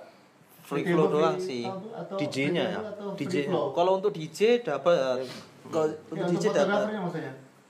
[0.65, 1.69] Free flow doang sih.
[2.17, 2.81] DJ-nya ya?
[3.15, 3.47] DJ.
[3.49, 5.23] Kalau untuk DJ dapat
[5.67, 6.89] kalau Ya, untuk DJ dapat.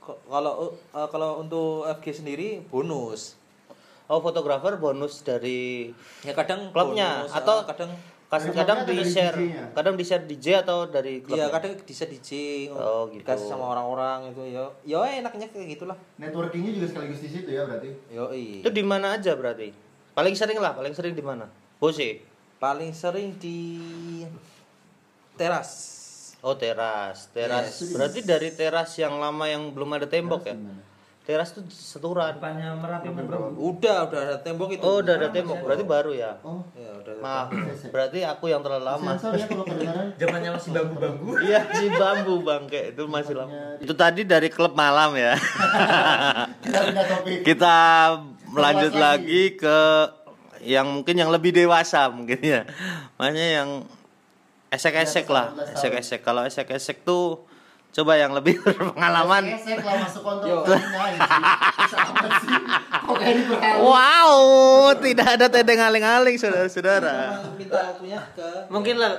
[0.05, 3.35] Kalau eh, kalau untuk FG sendiri bonus.
[4.05, 5.89] oh fotografer bonus dari
[6.21, 7.89] Ya kadang Klubnya, bonus, atau kadang
[8.29, 9.65] kadang atau di share DJ-nya?
[9.73, 12.31] kadang di share DJ atau dari klub Iya kadang bisa DJ
[12.69, 13.23] Oh, gitu.
[13.23, 17.65] dikasih sama orang-orang itu ya ya enaknya kayak gitulah Networkingnya juga sekaligus di situ ya
[17.65, 17.91] berarti.
[18.11, 19.73] yo itu di mana aja berarti
[20.13, 22.21] paling sering lah paling sering di mana Bose
[22.65, 23.85] paling sering di
[25.37, 25.71] teras
[26.41, 27.93] oh teras teras Yes.
[27.93, 30.57] berarti dari teras yang lama yang belum ada tembok ya
[31.25, 33.09] teras tuh seturan bukannya merapi
[33.57, 35.57] udah udah ada tembok itu Oh, udah ada tembok.
[35.65, 36.37] Berarti baru ya.
[36.45, 37.49] Oh, ya udah ada Maaf.
[37.89, 39.17] Berarti aku yang terlalu lama.
[39.17, 40.13] ya kalau kedengaran.
[40.21, 43.57] zamannya masih bambu-bambu Iya, si bambu bangke itu masih lama.
[43.81, 45.33] Itu tadi dari klub malam ya.
[46.61, 47.39] Kita pindah topik.
[47.41, 47.77] Kita
[48.53, 49.79] lanjut lagi ke
[50.65, 52.65] yang mungkin yang lebih dewasa mungkin ya.
[53.21, 53.71] Makanya yang
[54.73, 55.75] esek-esek lah, 18 tahun.
[55.79, 56.21] esek-esek.
[56.25, 57.45] Kalau esek-esek tuh
[57.95, 59.55] coba yang lebih berpengalaman.
[59.55, 60.25] Esek lah masuk?
[63.79, 64.35] Wow,
[64.99, 67.45] tidak ada tedeng aling-aling saudara-saudara.
[67.55, 69.13] minta waktunya ke mungkin lah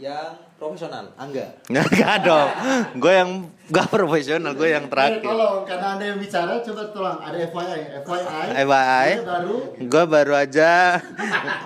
[0.00, 2.48] yang profesional angga Nggak, nggak dong.
[2.96, 3.30] Gue yang
[3.68, 5.20] gak profesional, gue yang Eh, terakhir.
[5.20, 9.08] tolong karena anda yang bicara coba tolong ada FYI FYI FYI.
[9.22, 10.72] Baru Gue baru aja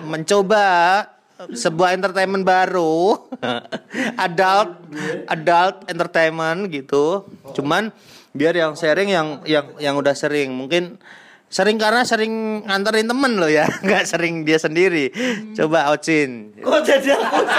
[0.03, 0.65] mencoba
[1.35, 3.19] sebuah entertainment baru,
[4.25, 4.69] adult,
[5.27, 7.27] adult entertainment gitu.
[7.51, 7.91] Cuman
[8.31, 10.95] biar yang sharing yang yang yang udah sering, mungkin
[11.45, 15.13] sering karena sering nganterin temen loh ya, nggak sering dia sendiri.
[15.53, 16.57] Coba Ocin.
[16.57, 17.37] kok jadi aku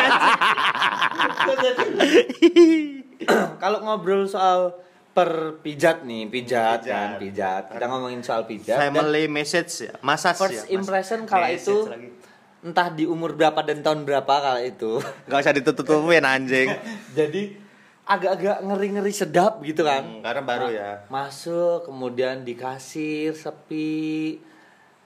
[3.63, 4.77] kalau ngobrol soal
[5.17, 10.69] perpijat nih pijat, kan pijat kita ngomongin soal pijat dan Family message ya, masas first
[10.69, 10.77] ya.
[10.77, 12.13] impression kala itu lagi.
[12.61, 16.69] entah di umur berapa dan tahun berapa kala itu Gak usah ditutup-tutupin anjing.
[17.19, 17.66] jadi
[18.07, 20.03] agak-agak ngeri-ngeri sedap gitu kan.
[20.07, 20.91] Hmm, karena baru ya.
[21.11, 24.39] masuk kemudian di kasir sepi.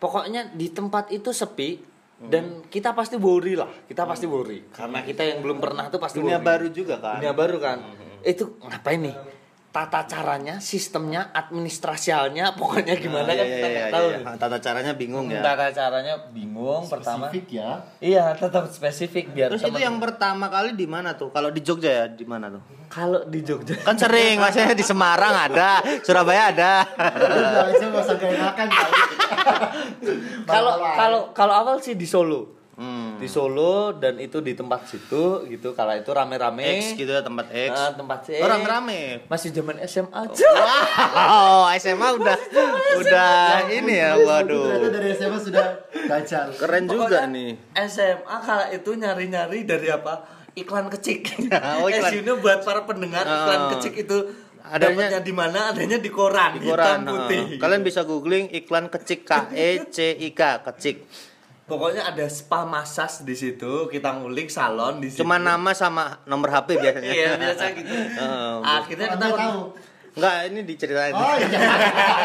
[0.00, 1.80] Pokoknya di tempat itu sepi
[2.20, 3.68] dan kita pasti worry lah.
[3.88, 4.68] Kita pasti worry.
[4.68, 6.48] Karena kita yang belum pernah tuh pasti Dunia worry.
[6.48, 7.16] baru juga kan.
[7.20, 7.78] dunia baru kan?
[8.20, 9.39] Itu ngapain nih
[9.70, 14.06] tata caranya, sistemnya, administrasialnya, pokoknya gimana Ah, kan iya, kita iya, nggak iya, tahu.
[14.10, 14.18] iya.
[14.18, 14.36] nih.
[14.36, 15.40] Tata caranya bingung ya.
[15.40, 17.24] Tata caranya bingung pertama.
[17.30, 17.70] Spesifik ya.
[18.02, 21.30] Iya, tetap spesifik biar Terus itu yang pertama kali di mana tuh?
[21.30, 22.62] Kalau di Jogja ya di mana tuh?
[22.90, 26.72] kalau di Jogja Kan sering, maksudnya di Semarang ada, Surabaya ada.
[30.46, 32.58] Kalau kalau kalau awal sih di Solo.
[32.80, 33.20] Hmm.
[33.20, 35.76] Di Solo dan itu di tempat situ gitu.
[35.76, 36.64] Kalau itu rame-rame.
[36.80, 37.70] X gitu ya tempat X.
[37.70, 38.40] Ah, tempat X.
[38.40, 39.28] Orang rame.
[39.28, 40.48] Masih zaman SMA aja.
[41.12, 42.36] Wow, SMA udah
[42.96, 43.36] udah
[43.68, 44.88] ini ya, Ternyata waduh.
[44.88, 46.46] dari SMA sudah gacal.
[46.56, 47.50] Keren juga Pokoknya nih.
[47.84, 50.14] SMA kala itu nyari-nyari dari apa?
[50.52, 51.20] Iklan kecik.
[51.76, 52.10] Oh, iklan.
[52.16, 53.70] SU-nya buat para pendengar iklan Oh.
[53.76, 54.16] kecik itu
[54.62, 55.60] Adanya- adanya di mana?
[55.68, 57.00] Adanya di koran, Di koran.
[57.00, 57.42] hitam putih.
[57.46, 57.58] heeh.
[57.58, 61.04] Kalian bisa googling iklan kecik K E C I K kecik.
[61.70, 65.22] Pokoknya ada spa massage di situ, kita ngulik salon di situ.
[65.22, 67.12] Cuma nama sama nomor HP biasanya.
[67.14, 67.94] Iya, biasa gitu.
[67.94, 68.54] Heeh.
[68.66, 69.62] Akhirnya kita tahu.
[70.10, 71.14] Enggak, ini diceritain.
[71.14, 71.60] Oh iya.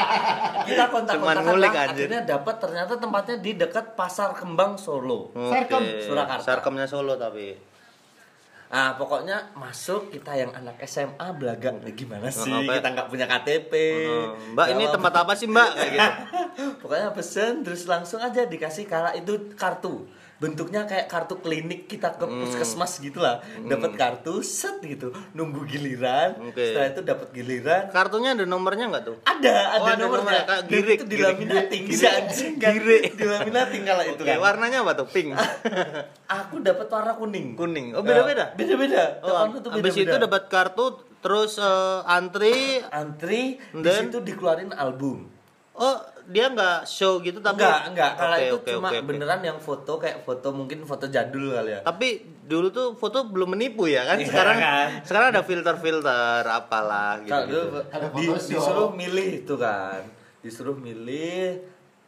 [0.74, 2.10] kita kontak Cuman kontakan ngulik, anjir.
[2.10, 5.30] akhirnya dapat ternyata tempatnya di dekat Pasar Kembang Solo.
[5.30, 5.54] Oke.
[5.54, 6.42] Sarkem, Surakarta.
[6.42, 7.75] Sarkemnya Solo tapi.
[8.66, 12.50] Nah, pokoknya masuk kita yang anak SMA belaga Nah, gimana sih?
[12.50, 12.82] Ya?
[12.82, 13.72] Kita nggak punya KTP.
[13.74, 14.26] Heeh.
[14.58, 14.94] Mbak, ini Jawab.
[14.98, 15.70] tempat apa sih, Mbak?
[15.78, 16.10] Kayak gitu.
[16.82, 20.10] Pokoknya pesen terus langsung aja dikasih kala itu kartu.
[20.36, 22.44] Bentuknya kayak kartu klinik kita ke Hmm.
[22.44, 23.40] puskesmas gitu lah.
[23.58, 26.36] Dapat kartu set gitu, nunggu giliran.
[26.44, 26.60] Oke.
[26.62, 27.84] Setelah itu dapat giliran.
[27.88, 29.16] Kartunya ada nomornya nggak tuh?
[29.22, 30.42] Ada, Oh, ada ada nomornya.
[30.44, 32.76] Dan girik, itu dilaminating si anjing kan.
[32.76, 34.38] Dilaminating kalau itu kan.
[34.38, 35.08] warnanya apa tuh?
[35.08, 35.32] Pink.
[36.38, 37.56] Aku dapat warna kuning.
[37.56, 37.88] Kuning.
[37.94, 38.52] Oh, beda-beda.
[38.54, 39.04] Beda-beda.
[39.22, 40.26] Oh, Temanku tuh habis itu beda-beda.
[40.26, 40.86] dapat kartu
[41.18, 45.26] terus eh, antri antri di situ dikeluarin album.
[45.74, 48.12] oh dia nggak show gitu tapi enggak, enggak.
[48.16, 49.06] Kalau Oke, itu oke, cuma oke, oke.
[49.06, 51.82] beneran yang foto kayak foto mungkin foto jadul kali ya.
[51.82, 52.08] tapi
[52.42, 54.88] dulu tuh foto belum menipu ya kan Iya, sekarang kan?
[55.02, 60.02] sekarang ada filter-filter apalah gitu, Kalau dulu Ada di, disuruh milih itu kan.
[60.40, 61.62] Disuruh milih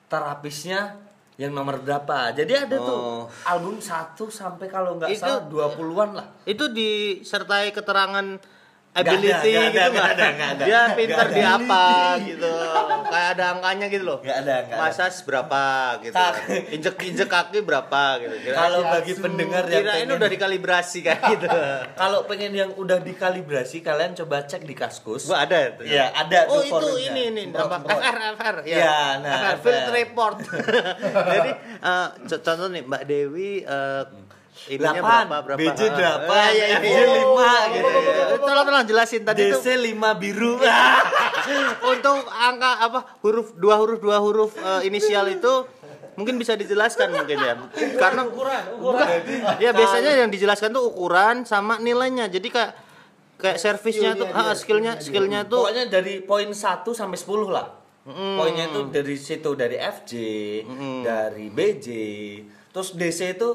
[0.08, 0.98] terapisnya
[1.36, 2.34] yang nomor berapa.
[2.34, 2.84] Jadi ada Oh.
[2.84, 3.02] tuh
[3.46, 6.28] album 1 sampai kalau nggak Itu- salah 20-an lah.
[6.44, 8.57] itu disertai keterangan Nggak
[9.00, 10.64] ability nggak ada, gitu nggak ada, nggak ada.
[10.64, 11.56] dia pinter di ada.
[11.56, 11.86] apa
[12.20, 12.52] gitu
[13.08, 14.74] kayak ada angkanya gitu loh Nggak ada, ada.
[14.76, 15.62] masas berapa
[16.02, 16.34] gitu Tak.
[16.70, 21.48] injek injek kaki berapa gitu Kalau bagi pendengar yang kirain pengen- udah dikalibrasi kayak gitu
[22.02, 25.26] kalau pengen yang udah dikalibrasi kalian coba cek di Kaskus.
[25.26, 27.08] gua ada tuh Iya, ada Oh itu forumnya.
[27.08, 27.78] ini ini nama.
[27.80, 28.76] FR FR ya.
[28.78, 29.58] Iya, nah, FR FR.
[29.62, 30.38] Field Report.
[31.30, 31.52] Jadi
[32.24, 34.04] co- contoh nih Mbak Dewi eh
[34.66, 35.60] ininya Delapan, berapa berapa?
[35.62, 37.04] BJ Ah, delapan, ah, iya, iya, FJ iya.
[37.22, 37.88] lima, gitu.
[37.88, 38.38] Iya, iya.
[38.42, 40.54] Tolong tolong jelasin tadi DC tuh 5 biru.
[41.94, 45.64] untuk angka apa huruf dua huruf dua huruf eh, inisial itu
[46.20, 47.54] mungkin bisa dijelaskan mungkin ya
[47.96, 49.08] karena ukuran ukuran
[49.62, 52.72] ya biasanya yang dijelaskan tuh ukuran sama nilainya jadi kayak
[53.38, 57.68] kayak servisnya tuh ah, skillnya skillnya tuh Pokoknya dari poin 1 sampai 10 lah.
[58.08, 60.12] Poinnya itu dari situ dari FJ,
[61.04, 61.88] dari BJ,
[62.72, 63.50] terus DC itu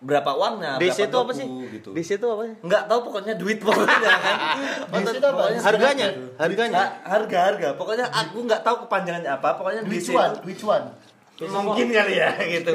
[0.00, 1.46] berapa uangnya, DC itu berapa apa sih?
[1.76, 1.88] gitu.
[1.92, 2.54] DC itu apa sih?
[2.64, 4.36] Enggak tahu pokoknya duit pokoknya kan.
[5.04, 5.36] DC itu apa?
[5.36, 6.08] Pokoknya harganya?
[6.40, 6.78] harganya?
[6.80, 7.68] Ha- harga harga.
[7.76, 10.34] Pokoknya aku nggak tahu kepanjangannya apa pokoknya Which DC one?
[10.44, 10.86] Which one?
[11.40, 12.70] mungkin kali ya gitu.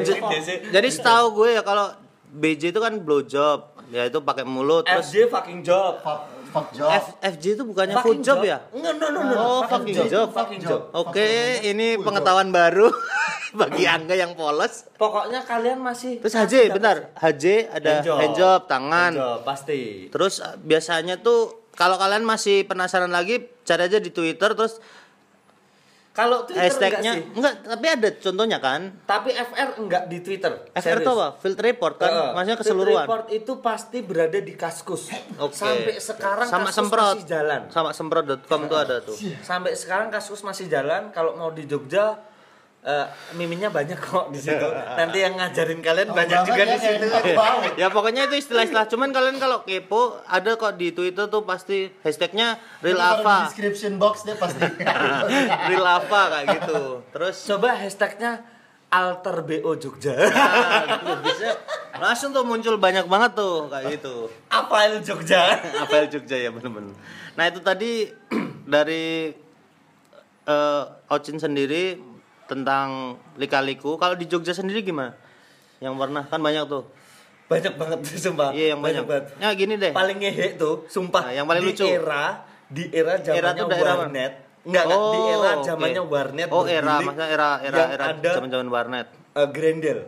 [0.73, 1.93] Jadi setahu gue ya kalau
[2.35, 3.59] BJ itu kan blowjob,
[3.93, 6.01] ya itu pakai mulut terus FJ fucking job.
[6.01, 6.87] Fuck, fuck job.
[6.87, 8.63] F, FJ itu bukannya food job, ya?
[8.71, 9.43] Enggak, no, no, no, no.
[9.43, 10.31] Oh, fucking job.
[10.31, 10.87] Fucking job.
[10.95, 12.87] Oke, ini pengetahuan baru
[13.59, 14.87] bagi Angga yang polos.
[14.95, 17.11] Pokoknya kalian masih Terus HJ, bentar.
[17.19, 18.17] HJ ada Handjob.
[18.23, 19.11] handjob, tangan.
[19.11, 20.07] Handjob, pasti.
[20.07, 24.79] Terus eh, biasanya tuh kalau kalian masih penasaran lagi, cari aja di Twitter terus
[26.15, 27.23] Kalau Twitter enggak hashtagnya sih.
[27.35, 28.81] enggak, tapi ada contohnya kan.
[29.03, 30.53] Tapi FR enggak di Twitter.
[30.71, 31.27] FR itu apa?
[31.43, 32.07] Field report kan?
[32.07, 32.29] Heeh.
[32.31, 33.03] Maksudnya Field keseluruhan.
[33.03, 35.11] report itu pasti berada di Kaskus.
[35.35, 35.59] Oke.
[35.59, 37.61] Sampai sekarang sama Kaskus semprot masih jalan.
[37.67, 39.15] Sama semprot.com itu ada tuh.
[39.43, 41.11] Sampai sekarang Kaskus masih jalan.
[41.11, 42.15] Kalau mau di Jogja
[42.85, 44.67] eh, miminnya banyak kok di situ.
[44.99, 47.05] Nanti yang ngajarin kalian banyak banget juga ya, di situ.
[47.33, 47.57] Wow.
[47.75, 52.61] ya pokoknya itu istilah-istilah cuman kalian kalau kepo ada kok di Twitter tuh pasti hashtagnya
[52.85, 54.61] real di apa description box deh pasti.
[55.73, 58.45] real apa kayak gitu terus Coba hashtagnya
[58.95, 60.13] alter BO Jogja.
[60.15, 61.51] nah, gitu, bisa
[61.99, 65.57] langsung tuh muncul banyak banget tuh kayak gitu Apail Jogja.
[65.83, 66.95] Apel Jogja ya bener-bener
[67.35, 68.07] nah itu tadi
[68.75, 69.33] dari
[70.45, 72.14] eh Ocin sendiri
[72.45, 72.87] tentang
[73.35, 73.95] lika-liku.
[73.95, 75.13] Kalau di Jogja sendiri gimana?
[75.77, 76.83] Yang pernah kan banyak tuh.
[77.45, 78.49] Banyak banget tuh sumpah.
[78.51, 79.25] iya yang banyak, banget.
[79.35, 79.91] ya gini deh.
[79.91, 81.85] Paling ngehe tuh sumpah Nah, yang paling di lucu.
[81.85, 84.33] era di era Era zamannya tuh daerah warnet.
[84.65, 89.07] Enggak enggak di Oh, era zamannya warnet oh era maksudnya era era era zaman-zaman warnet.
[89.31, 89.99] eh, grendel.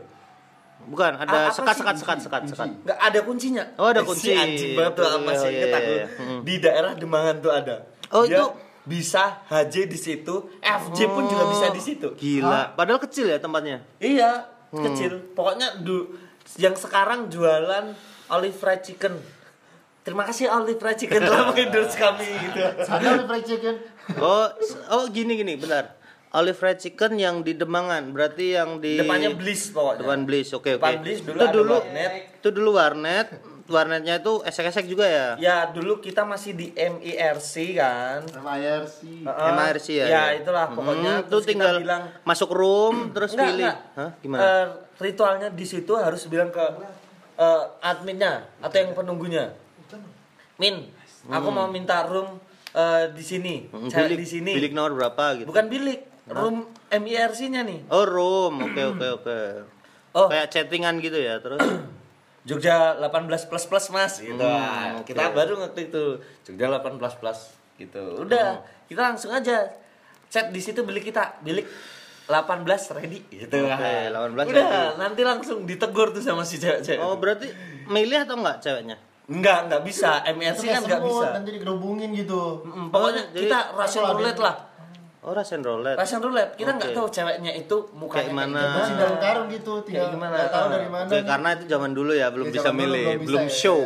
[0.87, 1.81] Bukan ada apa sekat sih?
[1.83, 2.69] sekat sekat sekat sekat.
[2.79, 3.63] Enggak ada kuncinya.
[3.75, 4.23] Oh, ada Eh, kunci.
[4.23, 6.05] si anjing banget tuh Oh, masih iya, inget iya, aku iya.
[6.17, 6.39] Hmm.
[6.41, 7.75] di daerah Demangan tuh ada.
[8.09, 8.53] Oh, itu-
[8.87, 12.15] bisa HJ di situ, FJ pun juga bisa di situ.
[12.15, 12.73] Gila.
[12.73, 13.83] Padahal kecil ya tempatnya.
[13.99, 14.83] Iya, Hmm.
[14.83, 15.31] kecil.
[15.31, 16.11] Pokoknya du,
[16.55, 17.91] yang sekarang jualan
[18.27, 19.15] olive fried chicken.
[20.01, 22.59] Terima kasih olive fried chicken telah mengendorse kami gitu.
[22.81, 23.75] Sana ada fried chicken.
[24.17, 24.47] Oh,
[24.89, 25.95] oh gini gini, benar.
[26.29, 30.03] Olive fried chicken yang di Demangan, berarti yang di Depannya Bliss pokoknya.
[30.03, 30.83] Depan Bliss, oke oke.
[30.83, 32.11] Depan Bliss dulu itu dulu warnet.
[32.35, 33.27] itu dulu warnet.
[33.67, 35.27] Warnetnya itu esek-esek juga ya.
[35.35, 38.23] Ya, dulu kita masih di MIRC kan.
[38.23, 39.27] Sama IRC.
[39.27, 39.49] Heeh.
[39.51, 40.05] MRC ya.
[40.07, 41.19] Ya, itulah pokoknya.
[41.19, 43.63] Hmm, itu Terus kita tinggal bilang masuk room terus Enggak, pilih.
[43.67, 43.77] enggak.
[43.99, 44.11] Hah?
[44.23, 44.39] Gimana?
[44.39, 44.65] Eh,
[45.03, 46.63] ritualnya di situ harus bilang ke
[47.35, 49.51] eh, adminnya atau yang penunggunya.
[50.57, 50.89] Min,
[51.29, 52.39] aku mau minta room
[52.71, 53.67] eh, di sini.
[53.67, 54.51] Hmm, bilik, di sini.
[54.55, 55.47] bilik nomor berapa gitu.
[55.51, 57.91] Bukan bilik, room MIRC-nya nih.
[57.91, 58.63] Oh, room.
[58.63, 59.39] Oke oke oke.
[60.15, 61.59] Oh, Kayak chattingan gitu ya, terus.
[62.47, 63.11] Jogja 18
[63.43, 64.39] plus plus mas gitu.
[64.39, 65.05] Hmm, Ah, oke.
[65.05, 66.03] Kita baru waktu itu
[66.41, 67.39] Jogja 18 plus
[67.75, 68.23] gitu.
[68.23, 68.57] Udah,
[68.87, 69.67] kita langsung aja
[70.27, 71.67] chat di situ bilik kita, bilik
[72.25, 73.67] 18 ready gitu.
[73.67, 74.95] Oke, 18 Udah, ready.
[74.97, 76.99] nanti langsung ditegur tuh sama si cewek-cewek.
[76.99, 77.51] Oh, berarti
[77.85, 78.95] milih atau enggak ceweknya?
[79.27, 80.23] Enggak, enggak bisa.
[80.25, 81.25] MRC kan enggak bisa.
[81.33, 82.63] Nanti digerubungin gitu.
[82.63, 84.55] Mm, pokoknya Oh, jadi kita ada- roulette lah.
[85.27, 85.99] Oh, Russian roulette.
[85.99, 86.55] Russian roulette.
[86.55, 86.95] Kita nggak Oke.
[86.95, 88.47] tahu ceweknya itu mukanya Kayak mana?
[88.47, 88.77] gimana.
[88.79, 90.31] Masih dalam karung gitu, tinggal gimana?
[90.31, 90.71] nggak tahu Ah.
[90.71, 91.07] dari mana.
[91.11, 91.23] Nih.
[91.27, 93.81] karena itu zaman dulu ya, belum Ya, bisa milih, belum bisa belum ya, show.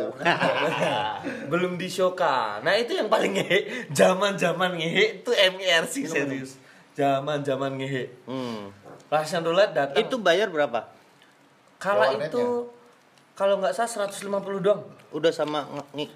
[1.50, 2.62] belum di showkan.
[2.62, 3.58] Nah itu yang paling ngehe.
[3.90, 6.50] Zaman-zaman ngehe itu MIRC serius.
[6.94, 8.04] Zaman-zaman ngehe.
[8.22, 8.70] Hmm.
[9.10, 9.98] Russian roulette datang.
[9.98, 10.94] Itu bayar berapa?
[11.76, 12.70] kala itu
[13.34, 14.30] kalau nggak salah 150
[14.62, 14.86] doang.
[15.10, 15.66] Udah sama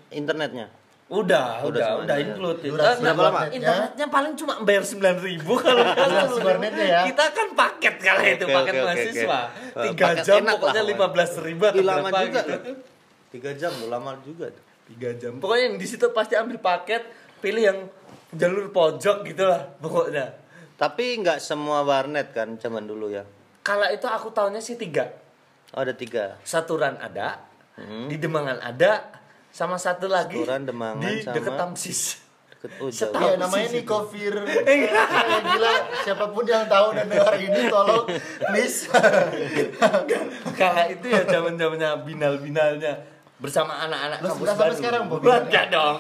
[0.09, 0.71] internetnya.
[1.07, 2.59] Udah, Udah udah, udah, include.
[2.67, 3.39] Durasi Eh, berapa lama?
[3.39, 3.55] warnetnya.
[3.57, 6.45] Internetnya paling cuma bayar 9000 kalau nggak Durasi salah.
[6.45, 7.01] warnetnya ya.
[7.07, 9.41] Kita kan paket kala itu, paket oke, mahasiswa.
[9.87, 12.41] Tiga Paket jam pokoknya lah, 15 ribu atau lama berapa juga.
[12.43, 12.73] gitu.
[13.29, 14.47] Tiga jam lama juga.
[14.85, 15.33] Tiga jam.
[15.39, 17.03] Pokoknya yang di situ pasti ambil paket,
[17.39, 17.79] pilih yang
[18.33, 20.27] jalur pojok gitulah pokoknya.
[20.75, 23.23] Tapi nggak semua warnet kan zaman dulu ya.
[23.63, 25.07] Kala itu aku tahunya sih tiga.
[25.71, 26.35] Oh, ada tiga.
[26.43, 27.47] Saturan ada,
[28.07, 29.07] di Demangan ada,
[29.57, 30.37] sama satu lagi.
[30.37, 32.01] Saturan, Demangan, di sama- deket Tamsis.
[32.51, 32.89] Deket oh.
[32.89, 33.17] Setahun.
[33.17, 34.35] Iya Tahu namanya Nico Fir
[35.47, 38.05] Gila Siapa pun yang tahu dan dengar ini Tolong
[38.43, 38.89] Please
[40.59, 42.93] Kala itu ya zaman zamannya binal binalnya
[43.37, 44.77] bersama anak-anak kampus sudah sampai baru.
[44.77, 45.21] sekarang, Bob?
[45.21, 45.97] Enggak dong.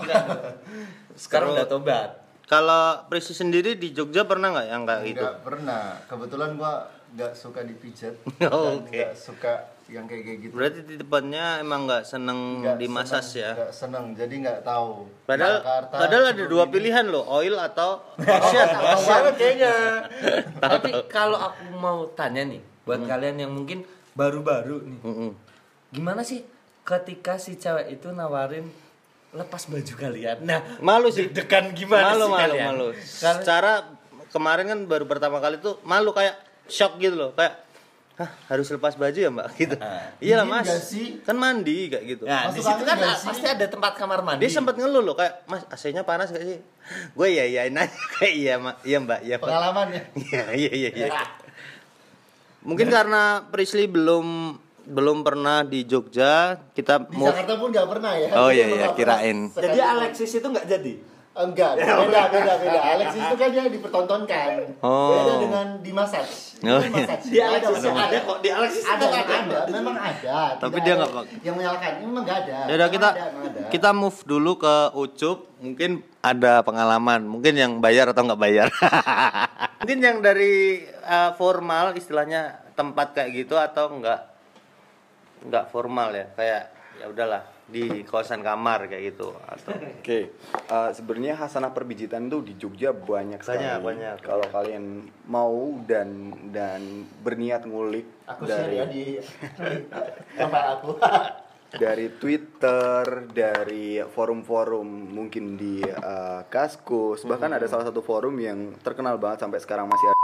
[1.15, 2.11] Sekarang udah tobat.
[2.47, 5.21] Kalau Prisi sendiri di Jogja pernah nggak yang kayak gitu?
[5.21, 6.73] Nggak pernah Kebetulan gua
[7.13, 8.15] nggak suka dipijat
[8.49, 8.89] Oh, Dan oke.
[8.91, 9.53] nggak suka
[9.89, 13.53] yang kayak kayak gitu Berarti di depannya emang nggak seneng Nggak di masas seneng, ya?
[13.55, 14.91] nggak seneng Jadi nggak tahu
[15.23, 16.73] Padahal Jakarta, padahal ada dua ini.
[16.73, 19.75] pilihan loh, oil atau Tahu banget kayaknya
[20.65, 23.09] Tapi kalau aku mau tanya nih buat Hmm.
[23.09, 25.01] kalian yang mungkin baru-baru nih.
[25.03, 25.31] Mm-mm.
[25.89, 26.47] Gimana sih
[26.81, 28.71] ketika si cewek itu nawarin
[29.33, 30.39] lepas baju kalian?
[30.41, 31.27] Nah, Malu sih.
[31.27, 32.67] deg-degan gimana malu sih malu kalian?
[32.69, 32.87] malu.
[32.95, 33.73] Kalian- Secara
[34.29, 37.66] kemarin kan baru pertama kali tuh malu kayak shock gitu loh, kayak
[38.17, 39.77] Hah, harus lepas baju ya mbak gitu.
[40.25, 41.21] Iya lah mas, sih?
[41.21, 42.25] kan mandi kayak gitu.
[42.25, 44.41] Nah, di situ kan pasti ada tempat kamar mandi.
[44.41, 46.57] Dia sempat ngeluh loh kayak mas AC-nya panas gak sih?
[47.13, 49.49] Gue ya iyain aja kayak iya mak, iya mbak, iya pak.
[49.53, 50.03] Pengalamannya
[50.33, 50.91] Iya iya iya.
[50.97, 51.25] iya.
[52.65, 58.13] Mungkin karena Prisly belum belum pernah di Jogja, kita Di mau Jakarta pun nggak pernah
[58.17, 59.51] ya Oh, iya, iya, kirain.
[59.53, 59.77] Jadi.
[59.83, 61.16] Alexis itu nggak jadi.
[61.37, 62.81] Enggak, beda, beda, beda.
[62.97, 64.49] Alexis itu kan dia dipertontonkan.
[64.81, 65.13] Oh.
[65.13, 66.57] Beda dengan di massage.
[66.65, 66.93] Oh, Itu iya.
[66.97, 67.25] massage.
[67.29, 68.19] Di Alexis Ada, ada, ada.
[68.25, 68.39] kok.
[68.41, 69.35] Di Alexis Ada, ada.
[69.37, 70.39] ada, memang ada.
[70.57, 72.57] Tapi Tidak dia ada nggak pak- Yang menyalahkan, ini memang nggak ada.
[72.57, 73.61] Ya udah Memang kita ada, ada.
[73.69, 75.39] kita move dulu ke Ucup.
[75.61, 75.91] Mungkin
[76.25, 78.69] ada pengalaman, mungkin yang bayar atau nggak bayar.
[79.85, 84.21] mungkin yang dari uh, formal istilahnya tempat kayak gitu atau nggak
[85.53, 90.31] nggak formal ya kayak ya udahlah di kawasan kamar kayak gitu atau Oke,
[90.71, 93.67] eh, sebenarnya hasanah perbijitan tuh di Jogja banyak sekali.
[93.67, 94.17] Banyak, banyak.
[94.23, 99.05] Kalau kalian mau dan dan berniat ngulik Aku share dari ya di
[100.39, 100.95] tempat aku.
[101.75, 109.19] dari Twitter, dari forum-forum mungkin di eh, Kaskus, bahkan ada salah satu forum yang terkenal
[109.19, 110.23] banget sampai sekarang masih ada.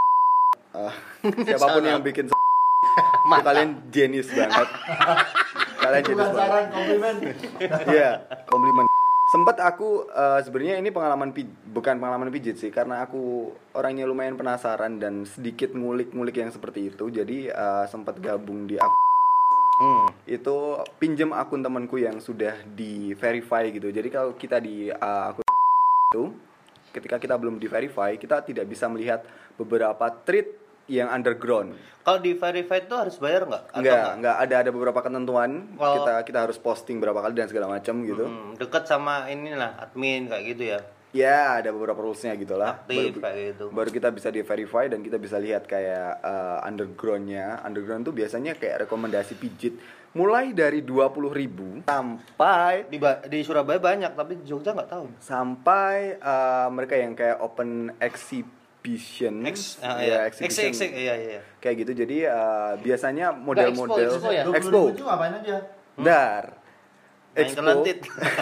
[0.87, 0.95] Eh,
[1.51, 2.39] siapa pun yang bikin itu
[3.43, 4.69] kalian jenius banget.
[5.83, 6.35] Kalian banget.
[6.39, 7.15] saran komplimen.
[7.95, 8.11] Iya,
[8.47, 8.87] komplimen.
[9.33, 11.33] Sempat aku eh, sebenarnya ini pengalaman
[11.73, 17.09] bukan pengalaman pijit sih karena aku orangnya lumayan penasaran dan sedikit ngulik-ngulik yang seperti itu.
[17.09, 19.01] Jadi eh, sempat gabung di akun
[19.81, 20.09] hmm.
[20.29, 20.57] itu
[21.01, 23.89] pinjem akun temanku yang sudah di verify gitu.
[23.89, 25.47] Jadi kalau kita di eh, akun
[26.13, 26.25] itu
[26.93, 29.25] ketika kita belum di verify, kita tidak bisa melihat
[29.57, 31.75] beberapa tweet yang underground.
[32.03, 35.51] kalau di verified tuh harus bayar nggak Atau Enggak, enggak ada ada beberapa ketentuan.
[35.73, 38.25] Kalau- Kita kita harus posting berapa kali dan segala macam gitu.
[38.25, 40.81] Hmm, deket sama inilah admin kayak gitu ya
[41.13, 43.65] ya ada beberapa rulesnya gitu lah Aktif baru, kayak gitu.
[43.69, 48.57] baru kita bisa di verify dan kita bisa lihat kayak eh, undergroundnya underground tuh biasanya
[48.57, 49.77] kayak rekomendasi pijit
[50.13, 55.07] mulai dari 20.000 ribu sampai Di, Ba- di Surabaya banyak tapi di Jogja nggak tahu.
[55.21, 57.93] sampai eh, mereka yang kayak open
[58.83, 60.19] exhibition X, ah, ya iya.
[60.27, 61.41] X, exhibition X, X, iya iya.
[61.63, 64.43] kayak gitu jadi eh, biasanya model-model expo ya?
[64.43, 65.57] 20 expo ribu itu ngapain aja?
[66.03, 66.45] dar
[67.33, 67.71] Main expo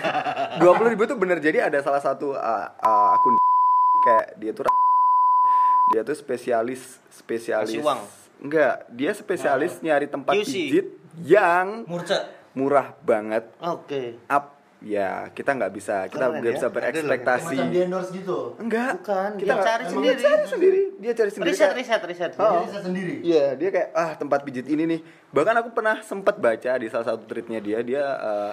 [0.64, 3.36] dua puluh ribu tuh bener jadi ada salah satu uh, uh, akun
[4.08, 4.64] kayak dia tuh
[5.92, 8.00] dia tuh spesialis spesialis uang.
[8.40, 10.48] enggak dia spesialis nyari tempat QC.
[10.48, 10.86] pijit
[11.20, 12.16] yang Murce.
[12.56, 14.16] murah banget Oke.
[14.24, 16.56] up ya kita nggak bisa kita nggak ya.
[16.56, 18.38] bisa berekspektasi Macam di endorse gitu.
[18.56, 20.08] enggak Bukan, kita dia cari sendiri.
[20.10, 22.32] dia cari sendiri dia cari sendiri Riset kayak- riset riset.
[22.34, 22.44] Oh.
[22.50, 23.14] Jadi bisa sendiri.
[23.20, 25.00] Iya, dia kayak ah tempat pijit ini nih.
[25.30, 28.52] Bahkan aku pernah sempat baca di salah satu tweetnya dia, dia eh,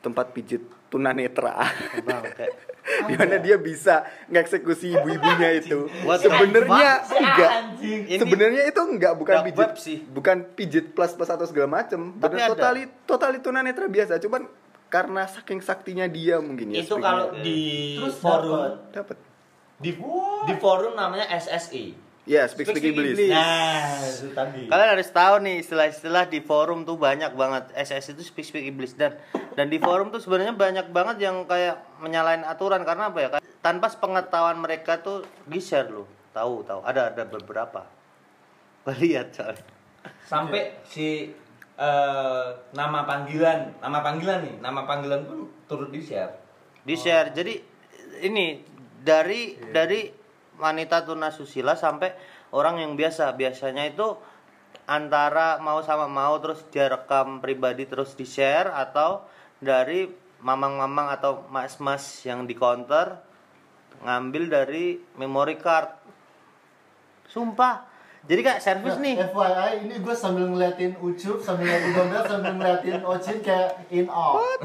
[0.00, 1.56] tempat pijit tunanetra.
[2.88, 5.86] Di mana dia bisa ngeksekusi ibu-ibunya itu.
[6.18, 7.50] Sebenarnya enggak.
[8.08, 9.98] Sebenarnya itu enggak bukan pijit sih.
[10.08, 12.16] bukan pijit plus plus atau segala macem.
[12.16, 14.48] Tapi Bener totali totali tunanetra biasa, cuman
[14.88, 16.80] karena saking saktinya dia mungkin ya.
[16.80, 19.16] itu kalau di Terus forum dapat.
[19.76, 19.90] di
[20.48, 22.07] di forum namanya SSI.
[22.28, 23.16] Ya, speak speak iblis.
[23.32, 24.68] Nah, itu tadi.
[24.68, 27.72] Kalian harus tahu nih istilah-istilah di forum tuh banyak banget.
[27.72, 29.16] SS itu speak speak iblis dan
[29.56, 33.28] dan di forum tuh sebenarnya banyak banget yang kayak menyalahin aturan karena apa ya?
[33.64, 36.04] Tanpa pengetahuan mereka tuh di share loh.
[36.36, 37.88] Tahu tahu ada ada beberapa.
[39.00, 39.64] Lihat soalnya.
[40.28, 41.32] Sampai si
[41.80, 46.36] eh, nama panggilan, nama panggilan nih, nama panggilan pun turut di share.
[46.84, 47.32] Di share.
[47.32, 47.56] Jadi
[48.20, 48.60] ini
[49.00, 50.17] dari dari
[50.58, 52.12] wanita tunasusila sampai
[52.52, 53.32] orang yang biasa.
[53.34, 54.18] Biasanya itu
[54.84, 59.24] antara mau sama mau terus dia rekam pribadi terus di share atau
[59.62, 63.18] dari mamang-mamang atau mas-mas yang di counter
[64.02, 65.90] ngambil dari memory card.
[67.26, 67.86] Sumpah.
[68.28, 69.14] Jadi kayak servis Nah, nih.
[69.30, 74.06] FYI ini gue sambil ngeliatin Ucup, sambil ngeliatin Donda, sambil ngeliatin Ocin kayak in.
[74.10, 74.60] What?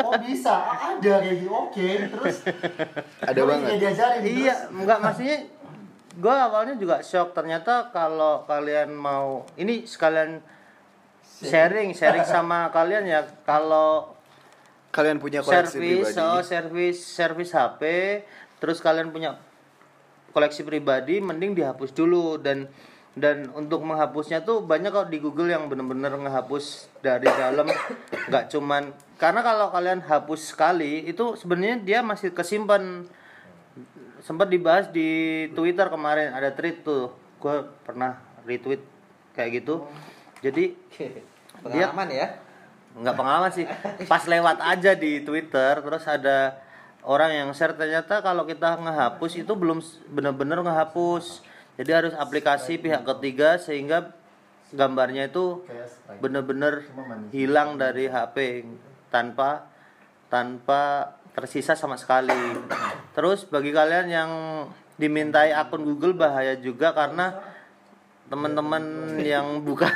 [0.00, 1.52] Oh bisa, ada kayak gitu.
[1.52, 2.36] Oke, terus
[3.20, 3.68] Ada banget.
[3.78, 4.74] Diajarin Iya, terus.
[4.74, 5.36] enggak maksudnya
[6.10, 10.42] gue awalnya juga shock ternyata kalau kalian mau ini sekalian
[11.40, 14.18] sharing sharing sama kalian ya kalau
[14.90, 16.18] Kalian punya koleksi servis pribadi.
[16.18, 17.82] oh servis servis HP
[18.58, 19.38] terus kalian punya
[20.34, 22.66] koleksi pribadi mending dihapus dulu dan
[23.14, 27.70] dan untuk menghapusnya tuh banyak kok di Google yang bener-bener ngehapus dari dalam
[28.30, 33.04] nggak cuman karena kalau kalian hapus sekali itu sebenarnya dia masih kesimpan.
[34.24, 37.12] Sempat dibahas di Twitter kemarin ada tweet tuh.
[37.36, 38.16] Gue pernah
[38.48, 38.80] retweet
[39.36, 39.84] kayak gitu.
[40.40, 40.72] Jadi
[41.60, 42.26] Pengalaman ya.
[42.96, 43.68] nggak pengalaman sih.
[44.08, 46.56] Pas lewat aja di Twitter terus ada
[47.04, 51.44] orang yang share ternyata kalau kita ngehapus itu belum bener-bener ngehapus.
[51.76, 54.16] Jadi harus aplikasi pihak ketiga sehingga
[54.72, 55.64] gambarnya itu
[56.24, 56.88] bener-bener
[57.32, 58.64] hilang dari HP
[59.10, 59.66] tanpa
[60.30, 62.34] tanpa tersisa sama sekali.
[63.14, 64.30] Terus bagi kalian yang
[64.96, 67.34] dimintai akun Google bahaya juga karena
[68.30, 69.90] teman-teman yang buka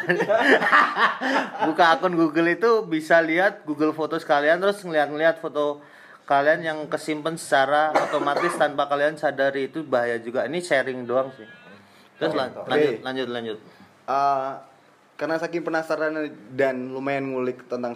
[1.71, 5.79] buka akun Google itu bisa lihat Google foto sekalian terus ngeliat-ngeliat foto
[6.25, 9.71] kalian yang kesimpan secara otomatis tanpa kalian sadari.
[9.71, 10.49] Itu bahaya juga.
[10.49, 11.47] Ini sharing doang sih.
[12.19, 13.59] Terus lan- lanjut lanjut lanjut.
[14.05, 14.59] Uh,
[15.15, 17.95] karena saking penasaran dan lumayan ngulik tentang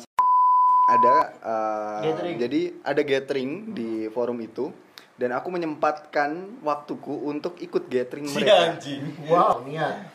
[0.89, 2.37] ada uh, Gathering.
[2.41, 4.73] jadi ada gathering di forum itu.
[5.19, 8.79] Dan aku menyempatkan waktuku untuk ikut gathering mereka.
[9.27, 10.15] Wow, niat.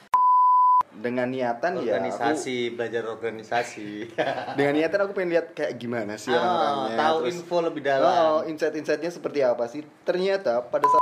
[0.94, 4.14] dengan niatan ya aku, organisasi belajar organisasi.
[4.62, 7.86] Dengan niatan aku pengen lihat kayak gimana sih oh, orang-orangnya tahu terus info lebih oh,
[7.90, 8.14] dalam
[8.46, 9.82] insight-insightnya seperti apa sih?
[10.06, 11.02] Ternyata pada saat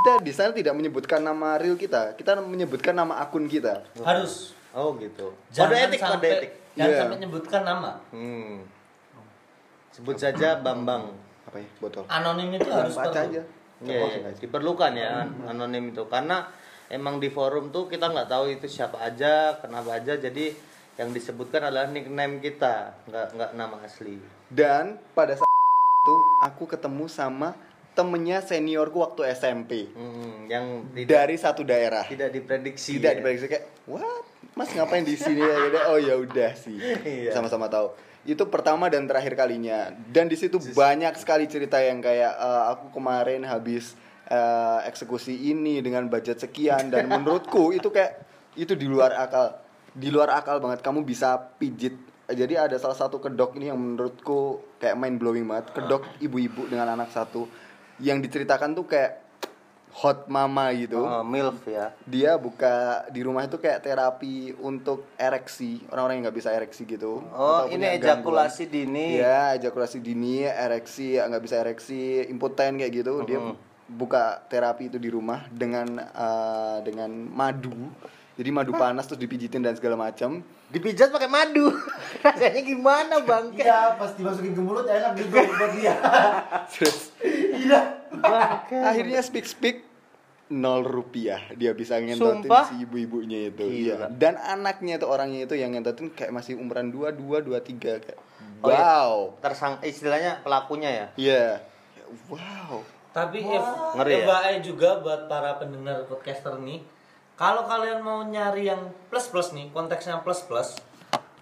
[0.00, 3.84] kita di sana tidak menyebutkan nama real kita kita menyebutkan nama akun kita.
[4.00, 4.56] Harus.
[4.72, 5.36] Oh gitu.
[5.52, 7.00] Jangan kode etik kode sampai, etik Jangan Iya.
[7.00, 7.92] sampai nyebutkan nama.
[8.10, 8.56] hmm.
[9.90, 11.08] sebut saja Bambang
[11.42, 13.32] apa ya botol Anonim itu harus baca perlu.
[13.32, 13.42] aja
[13.78, 16.48] Iya, iya, diperlukan ya anonim itu karena
[16.88, 20.52] emang di forum tuh kita nggak tahu itu siapa aja, kenapa aja, jadi
[20.96, 24.16] yang disebutkan adalah nickname kita, nggak nggak nama asli.
[24.46, 27.52] Dan pada saat itu aku ketemu sama
[27.92, 32.04] temennya seniorku waktu SMP Hmm, yang tidak dari satu daerah.
[32.06, 32.96] tidak diprediksi.
[32.96, 33.16] Tidak ya.
[33.18, 34.24] diprediksi kayak, what?
[34.56, 35.92] Mas ngapain di sini ya?
[35.92, 36.80] Oh ya udah sih.
[36.80, 37.36] Iya.
[37.36, 37.92] Sama-sama tahu.
[38.24, 39.92] Itu pertama dan terakhir kalinya.
[40.08, 43.92] Dan di situ banyak sekali cerita yang kayak eh, aku kemarin habis
[44.32, 48.24] eh, eksekusi ini dengan budget sekian dan menurutku itu kayak
[48.56, 49.60] itu di luar akal.
[49.92, 51.94] Di luar akal banget kamu bisa pijit
[52.26, 56.98] jadi ada salah satu kedok ini yang menurutku kayak mind blowing banget kedok ibu-ibu dengan
[56.98, 57.46] anak satu
[58.02, 59.25] yang diceritakan tuh kayak
[59.96, 61.88] hot mama gitu Oh, milf ya.
[62.04, 62.74] dia buka
[63.08, 67.72] di rumah itu kayak terapi untuk ereksi orang-orang yang nggak bisa ereksi gitu Oh, Atau
[67.72, 68.76] ini ejakulasi gangguan.
[68.76, 69.06] dini.
[69.16, 73.24] Iya, ejakulasi dini, ereksi, nggak bisa ereksi, impoten kayak gitu.
[73.24, 73.40] Dia
[73.86, 77.72] buka terapi itu di rumah dengan eh, dengan madu.
[78.36, 80.44] Jadi madu panas terus dipijitin dan segala macam.
[80.68, 81.72] Dipijat pakai madu.
[82.26, 83.48] Rasanya gimana, Bang?
[83.56, 85.96] Iya, pas dimasukin ke mulut enak gitu buat dia.
[86.74, 87.16] Terus
[88.84, 89.85] akhirnya speak speak
[90.46, 92.70] nol rupiah dia bisa ngentotin Sumpah?
[92.70, 93.70] si ibu-ibunya itu Gila.
[93.70, 97.98] iya dan anaknya itu orangnya itu yang ngentotin kayak masih umuran dua dua dua tiga
[97.98, 98.20] kayak
[98.56, 98.80] Oh, iya.
[98.80, 101.06] wow Tersang istilahnya pelakunya ya.
[101.18, 101.44] iya
[102.26, 102.80] wow
[103.12, 103.64] Tapi if,
[103.96, 104.60] Ngeri ya?
[104.60, 106.80] Juga buat para pendengar podcaster nih,
[107.32, 110.76] kalau kalian mau nyari yang plus plus nih, konteksnya plus plus,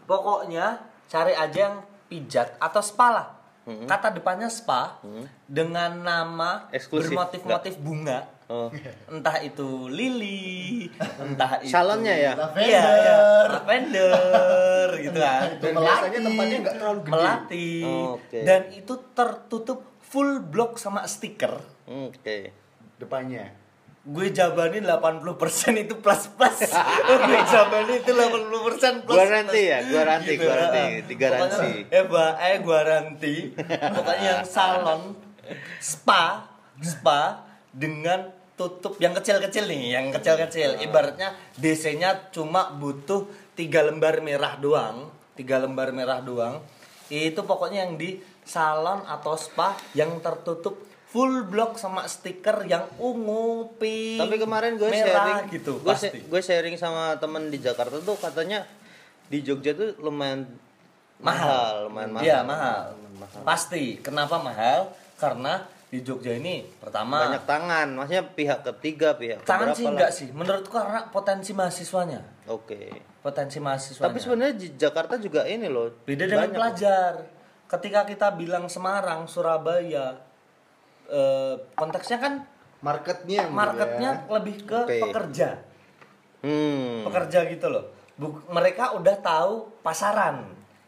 [0.05, 1.77] pokoknya cari aja yang
[2.07, 3.27] pijat atau spa lah.
[3.65, 5.01] Kata depannya spa
[5.47, 8.29] dengan nama Eksklusif, bermotif-motif bunga.
[8.45, 8.69] Oh.
[9.13, 10.85] Entah itu lili,
[11.17, 12.33] entah itu Salonnya ya?
[12.37, 12.69] Lavender.
[12.69, 13.19] Iya, iya,
[13.49, 15.49] lavender gitu kan.
[15.65, 17.13] Dan biasanya tempatnya nggak terlalu gede.
[17.17, 17.71] Melati.
[17.89, 18.39] Oh, oke.
[18.45, 21.57] Dan itu tertutup full block sama stiker.
[21.89, 22.53] Oke.
[23.01, 23.49] Depannya.
[24.05, 25.25] Gue jabanin 80%
[25.81, 26.59] itu plus plus.
[27.33, 29.17] gue jabanin itu 80% plus.
[29.17, 31.71] Garansi ya, garansi, garansi, digaransi.
[31.89, 33.57] Eh, ba, eh garanti.
[33.57, 35.17] Pokoknya yang salon
[35.81, 36.45] spa,
[36.85, 40.79] spa dengan tutup yang kecil-kecil nih, yang kecil-kecil.
[40.83, 43.27] Ibaratnya DC-nya cuma butuh
[43.59, 46.63] tiga lembar merah doang, tiga lembar merah doang.
[47.11, 50.79] Itu pokoknya yang di salon atau spa yang tertutup
[51.15, 56.19] full block sama stiker yang ungu, pink, Tapi kemarin gue merah sharing gitu gue, pasti.
[56.27, 58.67] gue sharing sama temen di Jakarta tuh katanya
[59.31, 60.43] di Jogja tuh lumayan
[61.23, 62.27] mahal, lumayan mahal.
[62.27, 62.99] Iya mahal.
[63.15, 63.41] Mahal.
[63.47, 64.03] Pasti.
[64.03, 64.91] Kenapa mahal?
[65.15, 65.63] Karena
[65.95, 69.91] di Jogja ini pertama Banyak tangan, maksudnya pihak ketiga, pihak tangan sih lah.
[69.95, 70.29] enggak sih.
[70.35, 72.19] Menurutku karena potensi mahasiswanya.
[72.51, 72.91] Oke.
[73.23, 74.11] Potensi mahasiswanya.
[74.11, 75.95] Tapi sebenarnya di Jakarta juga ini loh.
[76.03, 77.13] beda dengan banyak pelajar.
[77.71, 80.19] Ketika kita bilang Semarang, Surabaya,
[81.07, 82.43] eh, konteksnya kan
[82.81, 84.35] marketnya marketnya ya.
[84.35, 84.99] lebih ke Oke.
[85.01, 85.63] pekerja,
[86.43, 87.07] Hmm.
[87.07, 87.87] pekerja gitu loh.
[88.15, 90.43] Buk- mereka udah tahu pasaran.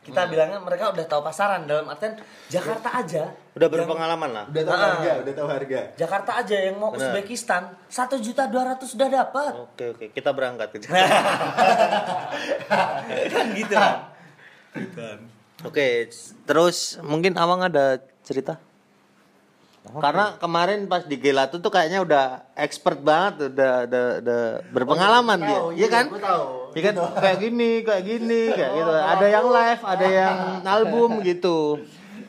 [0.06, 0.30] Kita Hmm.
[0.30, 2.14] bilangnya mereka udah tahu pasaran dalam artian
[2.46, 3.26] Jakarta aja.
[3.52, 4.44] Udah berpengalaman lah.
[4.46, 4.86] udah tahu Ah.
[4.92, 7.10] harga udah tahu harga Jakarta aja yang mau Benar.
[7.10, 11.18] Uzbekistan satu juta dua ratus sudah dapat Oke oke, kita berangkat ke Jakarta.
[13.26, 15.18] kan gitu kan.
[15.64, 16.06] Oke,
[16.44, 18.60] terus mungkin Awang ada cerita?
[19.86, 25.56] Karena kemarin pas di Gelatu tuh kayaknya udah expert banget, udah udah, udah berpengalaman dia,
[25.56, 26.04] tahu, iya iya, kan?
[26.08, 26.46] gue tahu.
[26.76, 26.94] Iya kan?
[27.16, 28.92] Kayak gini, kayak gini, kayak gitu.
[28.92, 31.80] Ada yang live, ada yang album gitu.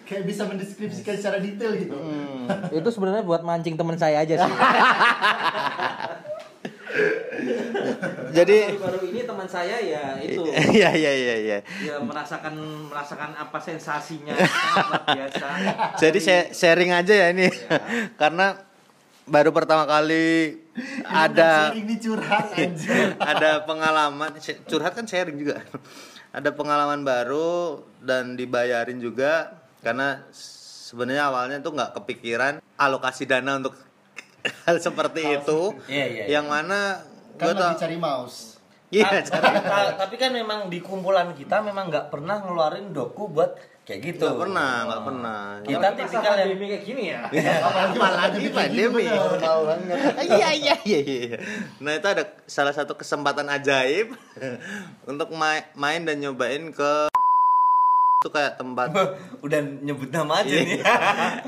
[0.07, 1.99] Kayak bisa mendeskripsikan secara detail gitu.
[2.71, 4.53] itu sebenarnya buat mancing teman saya aja sih.
[8.37, 10.45] Jadi, Baru ini teman saya ya itu
[10.77, 11.57] iya iya iya iya.
[11.81, 12.53] ya merasakan
[12.89, 14.33] merasakan apa sensasinya
[14.77, 15.47] luar biasa.
[15.97, 17.49] Jadi saya sharing aja ya ini,
[18.15, 18.61] karena
[19.25, 20.55] baru pertama kali
[21.03, 23.17] ada Ini curhat anjir.
[23.17, 24.32] ada pengalaman
[24.63, 25.65] curhat kan sharing juga
[26.30, 33.73] ada pengalaman baru dan dibayarin juga karena sebenarnya awalnya tuh nggak kepikiran alokasi dana untuk
[34.65, 36.23] hal seperti itu Iya, iya, iya.
[36.38, 37.01] yang mana
[37.36, 38.57] Kan lagi tau cari mouse.
[38.88, 43.51] iya tapi, ta- tapi kan memang di kumpulan kita memang nggak pernah ngeluarin doku buat
[43.88, 44.27] kayak gitu.
[44.27, 45.39] Nggak pernah nggak pernah.
[45.63, 47.21] Kita tipikal yang pandemi kayak gini ya.
[47.95, 49.05] apalagi pandemi.
[49.39, 49.97] Tahu banget.
[50.27, 51.38] iya iya iya iya.
[51.79, 54.11] Nah itu ada salah satu kesempatan ajaib
[55.11, 57.07] untuk ma- main dan nyobain ke
[58.17, 58.89] itu kayak tempat
[59.45, 60.81] udah nyebut nama aja nih.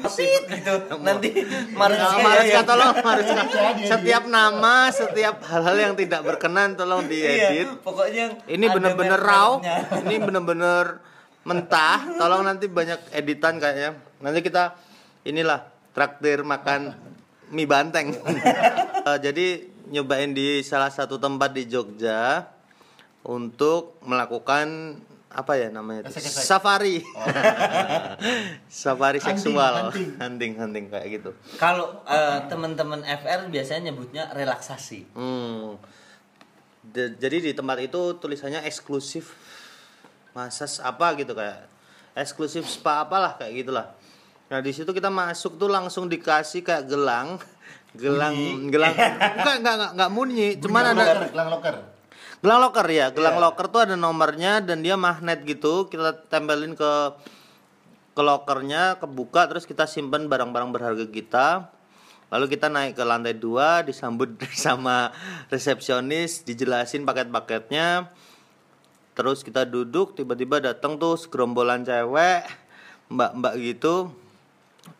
[0.05, 0.73] Sit, gitu.
[1.01, 1.41] Nanti
[1.73, 3.41] Mariska, Mariska Mariska ya, tolong Mariska.
[3.89, 7.73] Setiap nama, setiap hal-hal yang tidak berkenan tolong diedit.
[7.73, 9.57] Iya, pokoknya Ini bener-bener raw,
[10.05, 11.08] ini bener-bener
[11.41, 12.15] mentah.
[12.15, 13.95] Tolong nanti banyak editan kayaknya.
[14.19, 14.75] Nanti kita
[15.23, 16.93] inilah traktir makan
[17.49, 18.13] mie banteng.
[18.99, 19.47] Eh, jadi
[19.89, 22.43] nyobain di salah satu tempat di Jogja
[23.21, 24.99] untuk melakukan
[25.31, 26.19] apa ya namanya itu?
[26.19, 26.99] Safari
[28.67, 30.53] safari Hunting, seksual hunting.
[30.57, 35.79] hunting kayak gitu kalau eh, teman-teman FR biasanya nyebutnya relaksasi Hmm.
[36.81, 39.31] De- jadi di tempat itu tulisannya eksklusif
[40.33, 41.65] masas apa gitu kayak
[42.13, 43.87] eksklusif spa apalah kayak gitulah.
[44.49, 47.37] Nah di situ kita masuk tuh langsung dikasih kayak gelang,
[48.01, 48.35] gelang,
[48.73, 48.93] gelang.
[49.37, 51.75] Bukan nggak nggak nggak munyi, cuman Gelang ada loker, gelang loker.
[52.39, 53.43] Gelang locker ya, gelang Iya.
[53.45, 55.91] locker tuh ada nomornya dan dia magnet gitu.
[55.91, 56.91] Kita tempelin ke
[58.15, 61.47] ke lokernya, kebuka terus kita simpen barang-barang berharga kita.
[62.29, 65.13] Lalu kita naik ke lantai dua, disambut sama
[65.49, 68.09] resepsionis, dijelasin paket-paketnya.
[69.19, 72.47] Terus kita duduk, tiba-tiba datang tuh segerombolan cewek,
[73.11, 74.15] mbak-mbak gitu,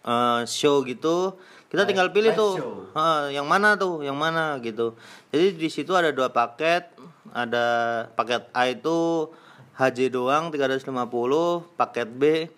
[0.04, 1.40] eh, show gitu.
[1.72, 2.54] Kita tinggal pilih tuh.
[2.92, 5.00] "Ah, yang mana tuh, yang mana gitu.
[5.32, 6.92] Jadi di situ ada dua paket,
[7.32, 7.66] ada
[8.12, 9.32] paket A itu
[9.80, 12.52] HJ doang 350, paket B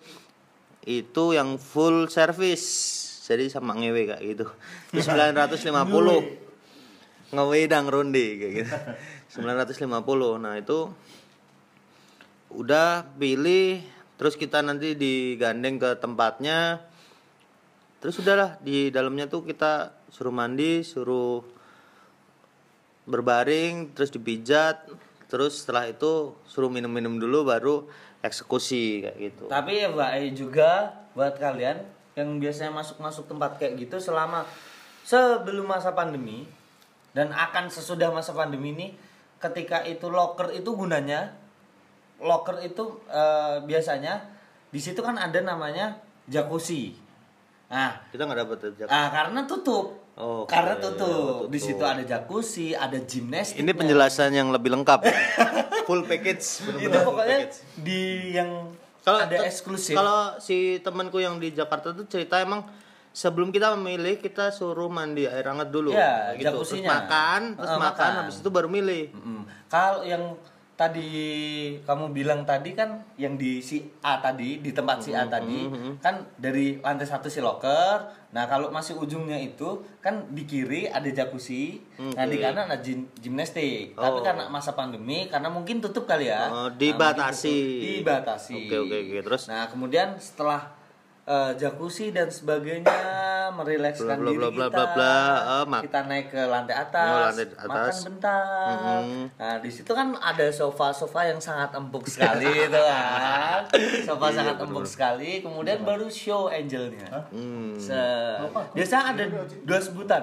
[0.82, 2.66] itu yang full service.
[3.22, 4.46] Jadi sama ngewe kayak gitu.
[4.90, 6.26] Itu 950.
[7.30, 8.74] Ngewedang ronde kayak gitu.
[9.46, 10.42] 950.
[10.42, 10.90] Nah, itu
[12.56, 13.80] udah pilih
[14.20, 16.84] terus kita nanti digandeng ke tempatnya.
[17.98, 21.42] Terus udahlah di dalamnya tuh kita suruh mandi suruh
[23.06, 24.86] berbaring terus dipijat.
[25.26, 27.88] Terus setelah itu suruh minum-minum dulu baru
[28.22, 29.44] eksekusi kayak gitu.
[29.50, 31.82] Tapi ya Mbak Ai juga buat kalian
[32.14, 34.44] yang biasanya masuk-masuk tempat kayak gitu selama
[35.02, 36.44] sebelum masa pandemi
[37.16, 38.88] dan akan sesudah masa pandemi ini
[39.42, 41.34] ketika itu locker itu gunanya
[42.22, 44.22] locker itu eh, biasanya
[44.68, 46.94] di situ kan ada namanya jacuzzi.
[47.66, 48.86] Nah, kita nggak dapat tuh, Jak.
[48.86, 49.86] ah karena tutup.
[50.12, 51.48] Oh, karena oke, tutup.
[51.48, 53.58] Di situ ada jacuzzi, ada gimnastik.
[53.58, 55.08] ini penjelasan yang lebih lengkap
[55.88, 57.56] full package itu bener-bener full pokoknya package.
[57.80, 58.00] di
[58.30, 58.50] yang
[59.00, 59.96] kalau ada eksklusif.
[59.96, 62.60] Kalau si temanku yang di Jakarta tuh cerita emang
[63.08, 65.90] sebelum kita memilih kita suruh mandi air hangat dulu.
[65.90, 66.60] Iya, gitu.
[66.60, 68.10] Terus makan, terus Eh, makan, makan.
[68.22, 69.10] habis itu baru milih.
[69.10, 69.42] Mm-mm.
[69.66, 70.36] Kalau yang
[70.82, 71.10] tadi
[71.80, 76.26] kamu bilang tadi kan yang di si A tadi di tempat si A tadi kan
[76.36, 78.02] dari lantai satu si locker.
[78.32, 79.68] Nah kalau masih ujungnya itu
[79.98, 81.78] kan di kiri ada jacuzzi,
[82.16, 83.94] nah di kanan ada gym- gimnastik.
[83.94, 84.24] Tapi Oh.
[84.24, 86.48] karena masa pandemi karena mungkin tutup kali ya.
[86.48, 87.52] Oh, Nah, dibatasi.
[87.52, 87.86] tutup.
[88.00, 88.58] Dibatasi.
[88.66, 89.18] Oke, oke, oke.
[89.22, 89.42] Terus?
[89.46, 90.72] Nah kemudian setelah
[91.22, 92.90] eh, jacuzzi dan sebagainya
[93.54, 95.16] merilekskan Bla, bla, diri bla, bla, kita, bla, bla.
[95.52, 97.66] Eh, mak- kita naik ke lantai atas, Oh, lantai atas.
[97.66, 98.68] makan bentar.
[98.68, 99.20] Mhm.
[99.34, 103.60] Nah, di situ kan ada sofa-sofa yang sangat empuk sekali itu kan.
[104.02, 107.28] Sofa sangat empuk sekali, kemudian baru show angelnya.
[107.28, 107.76] Hmm.
[107.76, 108.40] Se-
[108.72, 109.24] Biasa ada
[109.62, 110.22] dua sebutan.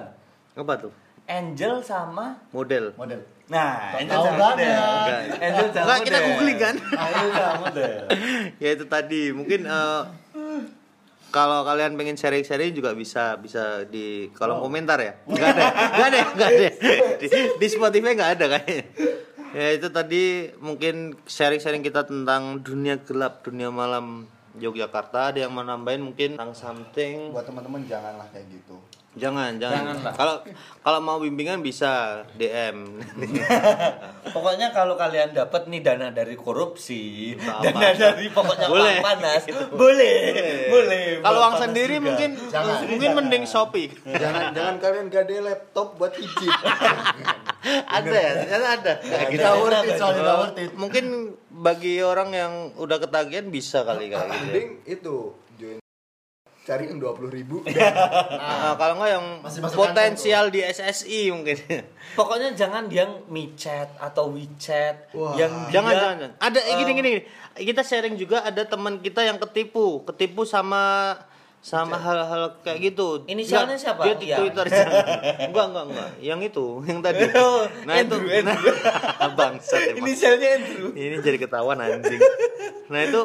[0.53, 0.91] Apa tuh?
[1.25, 2.89] Angel sama Model.
[2.95, 4.77] model Nah, angel Tahu sama model.
[5.35, 6.27] Angel sama Enggak, kita model.
[6.27, 6.75] googling kan?
[6.91, 7.97] Angel sama model.
[8.61, 10.01] ya itu tadi mungkin eh,
[11.29, 15.13] kalau kalian pengen sharing-sharing juga bisa bisa di kolom komentar ya.
[15.25, 16.67] Nggak ada nggak ada nggak ada.
[17.21, 17.27] Di,
[17.57, 18.85] di Spotify nggak ada kayaknya.
[19.49, 25.33] Ya itu tadi mungkin sharing-sharing kita tentang dunia gelap dunia malam Yogyakarta.
[25.33, 27.33] Ada yang mau nambahin mungkin tentang something?
[27.33, 28.77] Buat teman-teman janganlah kayak gitu
[29.17, 30.37] jangan jangan kalau
[30.85, 33.01] kalau mau bimbingan bisa DM
[34.35, 37.65] Pokoknya kalau kalian dapat nih dana dari korupsi, Apa?
[37.65, 39.01] dana dari pokoknya Boleh.
[39.01, 39.49] panas,
[39.81, 40.17] boleh,
[40.69, 41.03] boleh.
[41.25, 42.05] kalau Uang sendiri juga.
[42.05, 42.29] mungkin
[42.85, 46.53] mungkin mending Shopee jangan jangan kalian gade laptop buat hijib
[47.97, 48.93] ada ya ternyata ada
[49.27, 49.41] gitu.
[49.41, 51.05] Nggak worth it soalnya worth it mungkin
[51.49, 54.29] bagi orang yang udah ketagihan bisa kali kayak gitu.
[54.29, 54.39] ya.
[54.45, 55.15] mending itu
[56.69, 57.65] join cariin dua puluh ribu
[58.39, 61.57] Nah, kalau nggak yang Masih potensial di SSI mungkin.
[62.19, 65.33] Pokoknya jangan yang micet atau WeChat Wah.
[65.33, 66.31] yang jangan, dia- jangan, jangan.
[66.37, 67.21] Ada eh, gini, gini gini.
[67.65, 71.15] Kita sharing juga ada teman kita yang ketipu, ketipu sama
[71.59, 73.27] sama hal-hal kayak gitu.
[73.27, 74.01] Inisialnya Nggak, siapa?
[74.01, 74.37] Dia di Iya.
[74.39, 74.65] Twitter
[75.49, 76.09] enggak, enggak, enggak.
[76.21, 77.23] Yang itu, yang tadi.
[77.35, 78.75] Oh, Nah, Andrew, itu Andrew.
[79.19, 79.99] Nah, bangsat emang.
[79.99, 80.87] Inisialnya Andrew.
[80.95, 82.15] Ini jadi ketahuan anjing.
[82.87, 83.21] Nah, itu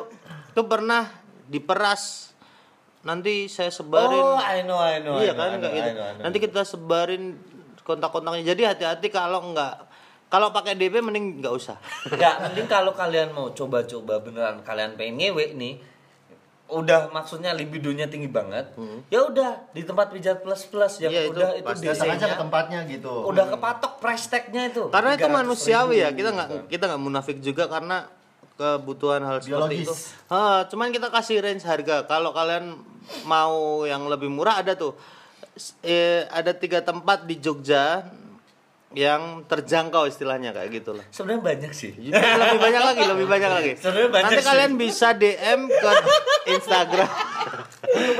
[0.50, 1.14] itu pernah
[1.46, 2.33] diperas.
[3.04, 4.16] Nanti saya sebarin.
[4.16, 5.20] Oh, I know, I know.
[5.20, 5.90] iya I know, kan I know, I gitu.
[5.92, 6.22] know, I know.
[6.24, 7.22] Nanti kita sebarin
[7.80, 8.44] kontak-kontaknya.
[8.48, 9.84] Jadi hati-hati kalau enggak
[10.26, 11.76] kalau pakai DP mending enggak usah.
[12.10, 15.74] Enggak, mending kalau kalian mau coba-coba beneran kalian pengen ngewe nih
[16.64, 18.72] udah maksudnya libidonya tinggi banget
[19.12, 21.28] ya udah di tempat pijat plus plus yang Hmm.
[21.28, 21.84] Itu udah itu, pasti.
[21.86, 26.08] datang aja ke tempatnya gitu udah kepatok price tag-nya itu karena itu 300.000 manusiawi ya.
[26.10, 26.64] Kita nggak gitu.
[26.72, 28.08] kita nggak munafik juga karena
[28.54, 29.86] kebutuhan hal seperti Biologis.
[29.86, 29.94] itu.
[30.28, 32.04] Ah, cuman kita kasih range harga.
[32.04, 32.78] Kalau kalian
[33.24, 34.94] mau yang lebih murah ada tuh.
[35.80, 38.02] Eh, ada tiga tempat di Jogja
[38.94, 41.02] yang terjangkau istilahnya kayak gitu lah.
[41.10, 43.72] sebenarnya banyak sih lebih banyak lagi, lebih banyak lagi.
[43.74, 44.46] Sebenarnya banyak Nanti sih.
[44.46, 45.90] kalian bisa DM ke
[46.54, 47.10] Instagram.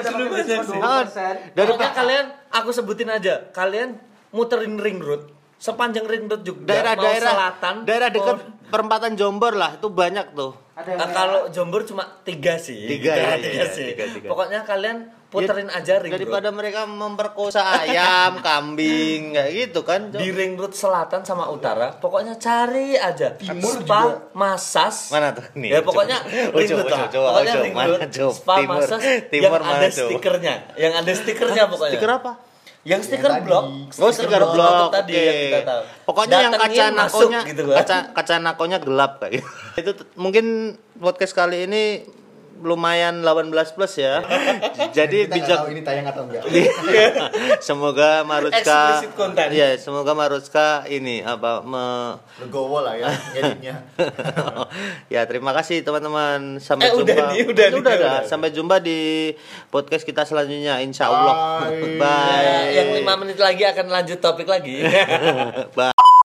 [0.02, 1.02] Sebenarnya banyak sih Oh,
[1.54, 3.98] dari kalian aku sebutin aja kalian
[4.34, 8.36] muterin ring road sepanjang ring road juga daerah-daerah selatan daerah dekat
[8.68, 12.90] perempatan Jombor lah itu banyak tuh Nah, kalau Jombor cuma tiga sih.
[12.90, 13.94] Tiga, ya, tiga iya, sih.
[13.94, 14.26] tiga, tiga.
[14.26, 16.58] Pokoknya kalian puterin aja ring Daripada road.
[16.58, 20.10] mereka memperkosa ayam, kambing, kayak gitu kan.
[20.10, 20.18] Jo.
[20.18, 25.14] di ring road selatan sama utara, pokoknya cari aja spa, masas.
[25.14, 25.46] Mana tuh?
[25.54, 26.58] Nih, ya pokoknya coba.
[26.58, 27.06] ring road coba, lah.
[27.06, 27.62] coba, pokoknya coba.
[27.62, 28.32] ring road, coba?
[28.34, 28.74] spa, Timur.
[28.74, 30.08] masas Timur yang mana, ada coba?
[30.10, 31.92] stikernya, yang ada stikernya pokoknya.
[31.94, 32.32] Stiker apa?
[32.84, 33.64] Yang stiker blok.
[33.96, 34.92] Oh, stiker blok.
[34.92, 35.24] tadi Oke.
[35.24, 35.82] yang kita tahu.
[36.04, 37.76] Pokoknya yang Datengin, kaca masuk nakonya gitu kan.
[37.80, 39.48] kaca kaca nakonya gelap kayak gitu.
[39.80, 40.44] Itu mungkin
[41.00, 41.82] podcast kali ini
[42.60, 44.22] lumayan 18 plus ya.
[44.96, 46.42] Jadi bijak tahu ini tayang atau enggak.
[47.66, 48.60] semoga Maruska
[49.00, 49.50] Explicit content.
[49.50, 53.82] Iya, semoga Maruska ini apa me Legowo lah ya editnya.
[55.14, 58.16] ya terima kasih teman-teman sampai Eh, jumpa udah nih, udah nih, udah, udah.
[58.24, 59.32] sampai jumpa di
[59.68, 61.34] podcast kita selanjutnya insya Allah
[61.70, 61.96] Bye.
[61.96, 64.84] bye Ya, yang lima menit lagi akan lanjut topik lagi.
[65.72, 66.13] bye